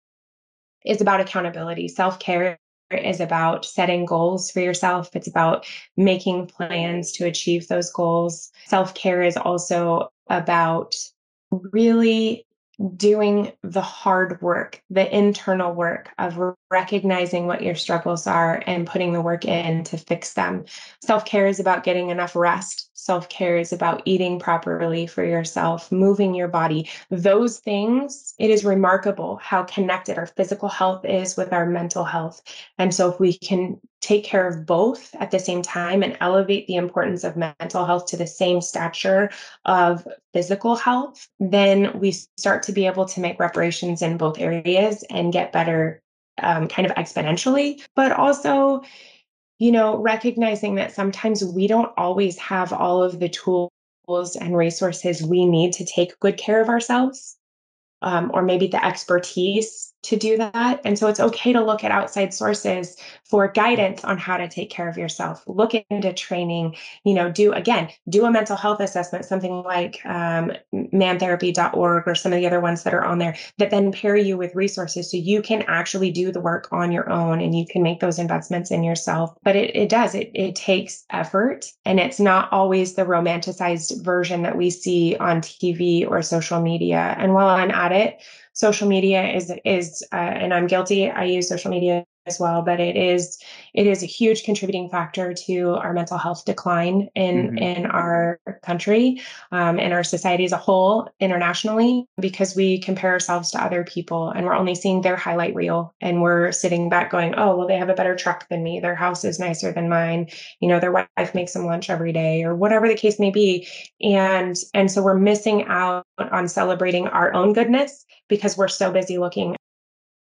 is 0.84 1.00
about 1.00 1.20
accountability. 1.20 1.88
Self 1.88 2.18
care 2.18 2.58
is 2.90 3.20
about 3.20 3.64
setting 3.64 4.04
goals 4.04 4.50
for 4.50 4.60
yourself. 4.60 5.14
It's 5.14 5.28
about 5.28 5.66
making 5.96 6.46
plans 6.46 7.12
to 7.12 7.26
achieve 7.26 7.68
those 7.68 7.90
goals. 7.90 8.50
Self 8.66 8.94
care 8.94 9.22
is 9.22 9.36
also 9.36 10.10
about 10.28 10.94
really 11.50 12.46
doing 12.96 13.52
the 13.62 13.80
hard 13.80 14.40
work, 14.40 14.82
the 14.88 15.14
internal 15.14 15.74
work 15.74 16.10
of 16.18 16.38
recognizing 16.70 17.46
what 17.46 17.62
your 17.62 17.74
struggles 17.74 18.26
are 18.26 18.62
and 18.66 18.86
putting 18.86 19.12
the 19.12 19.20
work 19.20 19.44
in 19.44 19.84
to 19.84 19.98
fix 19.98 20.32
them. 20.34 20.64
Self 21.02 21.24
care 21.24 21.46
is 21.46 21.60
about 21.60 21.84
getting 21.84 22.08
enough 22.08 22.34
rest. 22.34 22.89
Self 23.10 23.28
care 23.28 23.58
is 23.58 23.72
about 23.72 24.02
eating 24.04 24.38
properly 24.38 25.04
for 25.04 25.24
yourself, 25.24 25.90
moving 25.90 26.32
your 26.32 26.46
body. 26.46 26.88
Those 27.10 27.58
things, 27.58 28.34
it 28.38 28.50
is 28.50 28.64
remarkable 28.64 29.34
how 29.42 29.64
connected 29.64 30.16
our 30.16 30.26
physical 30.26 30.68
health 30.68 31.04
is 31.04 31.36
with 31.36 31.52
our 31.52 31.66
mental 31.66 32.04
health. 32.04 32.40
And 32.78 32.94
so, 32.94 33.10
if 33.10 33.18
we 33.18 33.36
can 33.36 33.80
take 34.00 34.22
care 34.22 34.46
of 34.46 34.64
both 34.64 35.12
at 35.16 35.32
the 35.32 35.40
same 35.40 35.60
time 35.60 36.04
and 36.04 36.16
elevate 36.20 36.68
the 36.68 36.76
importance 36.76 37.24
of 37.24 37.36
mental 37.36 37.84
health 37.84 38.06
to 38.06 38.16
the 38.16 38.28
same 38.28 38.60
stature 38.60 39.28
of 39.64 40.06
physical 40.32 40.76
health, 40.76 41.26
then 41.40 41.98
we 41.98 42.12
start 42.12 42.62
to 42.62 42.72
be 42.72 42.86
able 42.86 43.06
to 43.06 43.20
make 43.20 43.40
reparations 43.40 44.02
in 44.02 44.18
both 44.18 44.38
areas 44.38 45.02
and 45.10 45.32
get 45.32 45.50
better 45.50 46.00
um, 46.40 46.68
kind 46.68 46.88
of 46.88 46.94
exponentially. 46.94 47.82
But 47.96 48.12
also, 48.12 48.82
you 49.60 49.70
know, 49.70 49.98
recognizing 49.98 50.76
that 50.76 50.92
sometimes 50.92 51.44
we 51.44 51.66
don't 51.66 51.92
always 51.98 52.38
have 52.38 52.72
all 52.72 53.02
of 53.02 53.20
the 53.20 53.28
tools 53.28 53.70
and 54.40 54.56
resources 54.56 55.22
we 55.22 55.44
need 55.44 55.74
to 55.74 55.84
take 55.84 56.18
good 56.18 56.38
care 56.38 56.62
of 56.62 56.70
ourselves 56.70 57.36
um, 58.02 58.30
or 58.34 58.42
maybe 58.42 58.66
the 58.66 58.84
expertise 58.84 59.89
to 60.02 60.16
do 60.16 60.36
that. 60.38 60.80
And 60.84 60.98
so 60.98 61.08
it's 61.08 61.20
okay 61.20 61.52
to 61.52 61.62
look 61.62 61.84
at 61.84 61.90
outside 61.90 62.32
sources 62.32 62.96
for 63.24 63.48
guidance 63.48 64.02
on 64.04 64.18
how 64.18 64.38
to 64.38 64.48
take 64.48 64.70
care 64.70 64.88
of 64.88 64.96
yourself. 64.96 65.44
Look 65.46 65.72
into 65.90 66.12
training, 66.12 66.76
you 67.04 67.14
know, 67.14 67.30
do 67.30 67.52
again, 67.52 67.90
do 68.08 68.24
a 68.24 68.30
mental 68.30 68.56
health 68.56 68.80
assessment, 68.80 69.24
something 69.24 69.62
like 69.62 70.04
um, 70.06 70.52
mantherapy.org 70.74 72.08
or 72.08 72.14
some 72.14 72.32
of 72.32 72.38
the 72.38 72.46
other 72.46 72.60
ones 72.60 72.82
that 72.84 72.94
are 72.94 73.04
on 73.04 73.18
there 73.18 73.36
that 73.58 73.70
then 73.70 73.92
pair 73.92 74.16
you 74.16 74.36
with 74.38 74.54
resources 74.54 75.10
so 75.10 75.16
you 75.16 75.42
can 75.42 75.62
actually 75.68 76.10
do 76.10 76.32
the 76.32 76.40
work 76.40 76.68
on 76.72 76.92
your 76.92 77.10
own 77.10 77.40
and 77.40 77.56
you 77.56 77.66
can 77.66 77.82
make 77.82 78.00
those 78.00 78.18
investments 78.18 78.70
in 78.70 78.82
yourself. 78.82 79.34
But 79.42 79.56
it, 79.56 79.76
it 79.76 79.88
does, 79.88 80.14
it, 80.14 80.30
it 80.34 80.56
takes 80.56 81.04
effort 81.10 81.66
and 81.84 82.00
it's 82.00 82.20
not 82.20 82.50
always 82.52 82.94
the 82.94 83.04
romanticized 83.04 84.02
version 84.02 84.42
that 84.42 84.56
we 84.56 84.70
see 84.70 85.16
on 85.16 85.42
TV 85.42 86.08
or 86.08 86.22
social 86.22 86.60
media. 86.60 87.14
And 87.18 87.34
while 87.34 87.48
I'm 87.48 87.70
at 87.70 87.92
it, 87.92 88.20
social 88.60 88.88
media 88.88 89.22
is 89.38 89.52
is 89.64 89.86
uh, 90.12 90.16
and 90.42 90.52
I'm 90.54 90.66
guilty. 90.66 91.10
I 91.10 91.24
use 91.24 91.48
social 91.48 91.70
media 91.70 92.04
as 92.26 92.38
well, 92.38 92.62
but 92.62 92.80
it 92.80 92.96
is 92.96 93.38
it 93.74 93.86
is 93.86 94.02
a 94.02 94.06
huge 94.06 94.44
contributing 94.44 94.88
factor 94.90 95.32
to 95.32 95.70
our 95.74 95.92
mental 95.92 96.18
health 96.18 96.44
decline 96.44 97.08
in 97.14 97.48
mm-hmm. 97.48 97.58
in 97.58 97.86
our 97.86 98.38
country 98.62 99.20
um, 99.52 99.78
and 99.78 99.92
our 99.92 100.04
society 100.04 100.44
as 100.44 100.52
a 100.52 100.56
whole 100.56 101.08
internationally 101.18 102.04
because 102.20 102.54
we 102.54 102.78
compare 102.78 103.12
ourselves 103.12 103.50
to 103.50 103.62
other 103.62 103.84
people 103.84 104.30
and 104.30 104.44
we're 104.44 104.54
only 104.54 104.74
seeing 104.74 105.00
their 105.00 105.16
highlight 105.16 105.54
reel 105.54 105.94
and 106.00 106.20
we're 106.20 106.52
sitting 106.52 106.88
back 106.88 107.10
going, 107.10 107.34
oh 107.36 107.56
well, 107.56 107.66
they 107.66 107.76
have 107.76 107.88
a 107.88 107.94
better 107.94 108.14
truck 108.14 108.48
than 108.48 108.62
me, 108.62 108.80
their 108.80 108.94
house 108.94 109.24
is 109.24 109.40
nicer 109.40 109.72
than 109.72 109.88
mine, 109.88 110.28
you 110.60 110.68
know, 110.68 110.78
their 110.78 110.92
wife 110.92 111.34
makes 111.34 111.52
them 111.54 111.64
lunch 111.64 111.88
every 111.88 112.12
day 112.12 112.44
or 112.44 112.54
whatever 112.54 112.86
the 112.86 112.94
case 112.94 113.18
may 113.18 113.30
be, 113.30 113.66
and 114.02 114.56
and 114.74 114.90
so 114.90 115.02
we're 115.02 115.14
missing 115.14 115.64
out 115.64 116.04
on 116.18 116.48
celebrating 116.48 117.08
our 117.08 117.32
own 117.32 117.52
goodness 117.52 118.04
because 118.28 118.56
we're 118.56 118.68
so 118.68 118.92
busy 118.92 119.18
looking. 119.18 119.56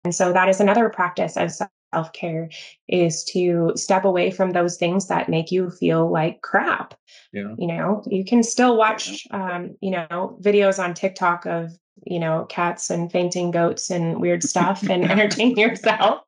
And 0.05 0.15
so 0.15 0.31
that 0.31 0.47
is 0.47 0.61
another 0.61 0.89
practice 0.89 1.35
of 1.35 1.51
self 1.93 2.13
care 2.13 2.49
is 2.87 3.23
to 3.25 3.71
step 3.75 4.05
away 4.05 4.31
from 4.31 4.51
those 4.51 4.77
things 4.77 5.07
that 5.07 5.29
make 5.29 5.51
you 5.51 5.69
feel 5.69 6.11
like 6.11 6.41
crap. 6.41 6.93
Yeah. 7.33 7.55
You 7.57 7.67
know, 7.67 8.03
you 8.07 8.25
can 8.25 8.43
still 8.43 8.77
watch, 8.77 9.27
um, 9.31 9.75
you 9.81 9.91
know, 9.91 10.37
videos 10.41 10.83
on 10.83 10.93
TikTok 10.93 11.45
of, 11.45 11.71
you 12.05 12.19
know, 12.19 12.45
cats 12.49 12.89
and 12.89 13.11
fainting 13.11 13.51
goats 13.51 13.89
and 13.89 14.21
weird 14.21 14.43
stuff 14.43 14.83
and 14.83 15.03
entertain 15.11 15.57
yourself, 15.57 16.21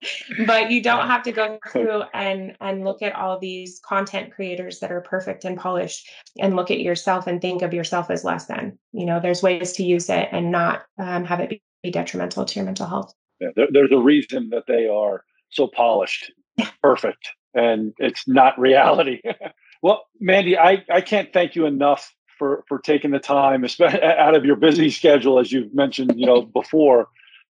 but 0.45 0.69
you 0.69 0.81
don't 0.81 1.07
have 1.07 1.23
to 1.23 1.31
go 1.31 1.57
through 1.71 2.03
and 2.13 2.57
and 2.59 2.83
look 2.83 3.01
at 3.01 3.15
all 3.15 3.39
these 3.39 3.79
content 3.85 4.33
creators 4.33 4.79
that 4.79 4.91
are 4.91 5.01
perfect 5.01 5.45
and 5.45 5.57
polished 5.57 6.09
and 6.39 6.55
look 6.55 6.71
at 6.71 6.81
yourself 6.81 7.25
and 7.27 7.41
think 7.41 7.61
of 7.61 7.73
yourself 7.73 8.09
as 8.09 8.23
less 8.23 8.45
than. 8.45 8.77
You 8.91 9.05
know, 9.05 9.19
there's 9.19 9.43
ways 9.43 9.71
to 9.73 9.83
use 9.83 10.09
it 10.09 10.27
and 10.31 10.51
not 10.51 10.83
um, 10.99 11.23
have 11.23 11.39
it 11.39 11.61
be 11.83 11.91
detrimental 11.91 12.45
to 12.45 12.55
your 12.55 12.65
mental 12.65 12.87
health. 12.87 13.13
Yeah, 13.39 13.49
there, 13.55 13.67
there's 13.71 13.91
a 13.91 13.97
reason 13.97 14.49
that 14.49 14.65
they 14.67 14.87
are 14.87 15.23
so 15.51 15.67
polished, 15.67 16.31
perfect, 16.81 17.29
and 17.53 17.93
it's 17.97 18.27
not 18.27 18.59
reality. 18.59 19.21
well, 19.81 20.05
Mandy, 20.19 20.57
I, 20.57 20.83
I 20.91 21.01
can't 21.01 21.31
thank 21.33 21.55
you 21.55 21.65
enough 21.65 22.13
for 22.37 22.63
for 22.67 22.79
taking 22.79 23.11
the 23.11 23.19
time 23.19 23.65
out 24.03 24.35
of 24.35 24.45
your 24.45 24.55
busy 24.55 24.89
schedule, 24.89 25.39
as 25.39 25.51
you've 25.51 25.73
mentioned, 25.73 26.19
you 26.19 26.25
know, 26.25 26.41
before, 26.41 27.07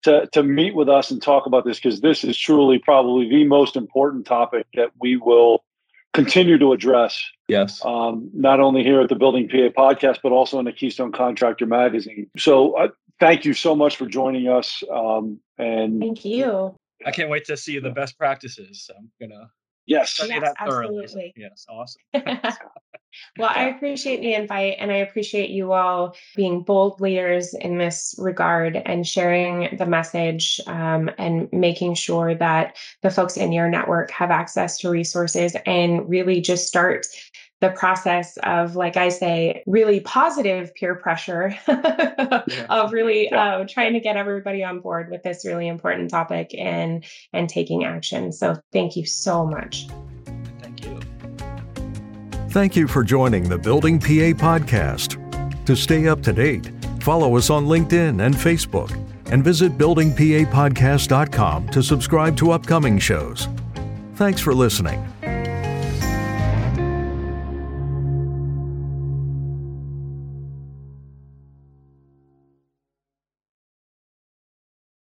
to 0.04 0.28
to 0.34 0.44
meet 0.44 0.76
with 0.76 0.90
us 0.90 1.12
and 1.12 1.22
talk 1.22 1.46
about 1.46 1.66
this 1.66 1.78
because 1.78 2.02
this 2.02 2.24
is 2.24 2.38
truly 2.38 2.80
probably 2.80 3.30
the 3.30 3.44
most 3.44 3.76
important 3.76 4.26
topic 4.26 4.66
that 4.76 4.92
we 5.02 5.18
will 5.18 5.64
continue 6.14 6.58
to 6.58 6.74
address. 6.74 7.22
Yes. 7.48 7.84
Um, 7.86 8.30
not 8.34 8.60
only 8.60 8.84
here 8.84 9.02
at 9.02 9.10
the 9.10 9.16
Building 9.16 9.48
PA 9.48 9.70
podcast, 9.78 10.20
but 10.24 10.32
also 10.32 10.58
in 10.60 10.66
the 10.66 10.72
Keystone 10.72 11.12
Contractor 11.12 11.66
magazine. 11.66 12.30
So, 12.38 12.74
uh, 12.74 12.88
thank 13.20 13.46
you 13.46 13.54
so 13.54 13.76
much 13.76 13.98
for 13.98 14.06
joining 14.08 14.48
us. 14.48 14.84
Um, 14.92 15.40
and 15.58 16.00
thank 16.00 16.26
you. 16.26 16.76
I 17.06 17.12
can't 17.12 17.30
wait 17.30 17.46
to 17.46 17.58
see 17.58 17.80
the 17.80 17.92
best 17.92 18.18
practices. 18.18 18.90
I'm 18.98 19.10
gonna 19.20 19.50
yes, 19.86 20.12
study 20.12 20.30
yes, 20.30 20.42
that 20.42 20.68
thoroughly. 20.68 21.04
Absolutely. 21.04 21.34
Yes, 21.36 21.66
awesome. 21.70 22.02
well, 23.38 23.52
I 23.54 23.70
appreciate 23.76 24.22
the 24.22 24.34
invite, 24.34 24.76
and 24.80 24.92
I 24.92 24.98
appreciate 24.98 25.50
you 25.50 25.74
all 25.74 26.16
being 26.36 26.64
bold 26.64 27.00
leaders 27.00 27.54
in 27.54 27.78
this 27.78 28.16
regard 28.18 28.76
and 28.76 29.08
sharing 29.08 29.78
the 29.78 29.86
message 29.86 30.60
um, 30.68 31.10
and 31.18 31.50
making 31.52 31.94
sure 31.96 32.36
that 32.36 32.78
the 33.02 33.12
folks 33.12 33.38
in 33.38 33.52
your 33.52 33.70
network 33.70 34.12
have 34.12 34.32
access 34.32 34.78
to 34.80 34.90
resources 34.90 35.56
and 35.66 36.10
really 36.10 36.42
just 36.42 36.68
start 36.68 37.06
the 37.60 37.70
process 37.70 38.38
of, 38.43 38.76
like 38.76 38.98
I 38.98 39.10
say, 39.10 39.63
really 39.65 40.00
positive 40.00 40.74
peer 40.76 40.96
pressure 40.96 41.56
yeah. 41.67 42.43
of 42.70 42.93
really 42.93 43.30
yeah. 43.32 43.58
uh, 43.58 43.65
trying 43.67 43.93
to 43.93 44.00
get 44.00 44.15
everybody 44.15 44.63
on 44.63 44.80
board 44.80 45.10
with 45.10 45.24
this 45.24 45.43
really 45.46 45.67
important 45.67 46.12
topic 46.12 46.54
and 46.58 47.04
and 47.34 47.50
taking 47.50 47.84
action. 47.84 48.32
So 48.32 48.56
thank 48.72 48.96
you 48.96 49.06
so 49.06 49.46
much. 49.46 49.88
Thank 50.60 50.86
you. 50.86 51.00
Thank 52.50 52.76
you 52.76 52.88
for 52.88 53.04
joining 53.04 53.50
the 53.50 53.58
Building 53.58 54.00
PA 54.00 54.34
podcast. 54.38 55.24
To 55.65 55.76
stay 55.76 56.08
up 56.08 56.22
to 56.24 56.32
date, 56.32 56.72
follow 57.02 57.36
us 57.36 57.50
on 57.50 57.65
LinkedIn 57.65 58.26
and 58.26 58.34
Facebook, 58.36 58.91
and 59.32 59.43
visit 59.43 59.78
buildingpapodcast.com 59.78 61.70
to 61.70 61.84
subscribe 61.84 62.38
to 62.38 62.52
upcoming 62.52 63.00
shows. 63.00 63.50
Thanks 64.15 64.39
for 64.41 64.54
listening. 64.54 65.06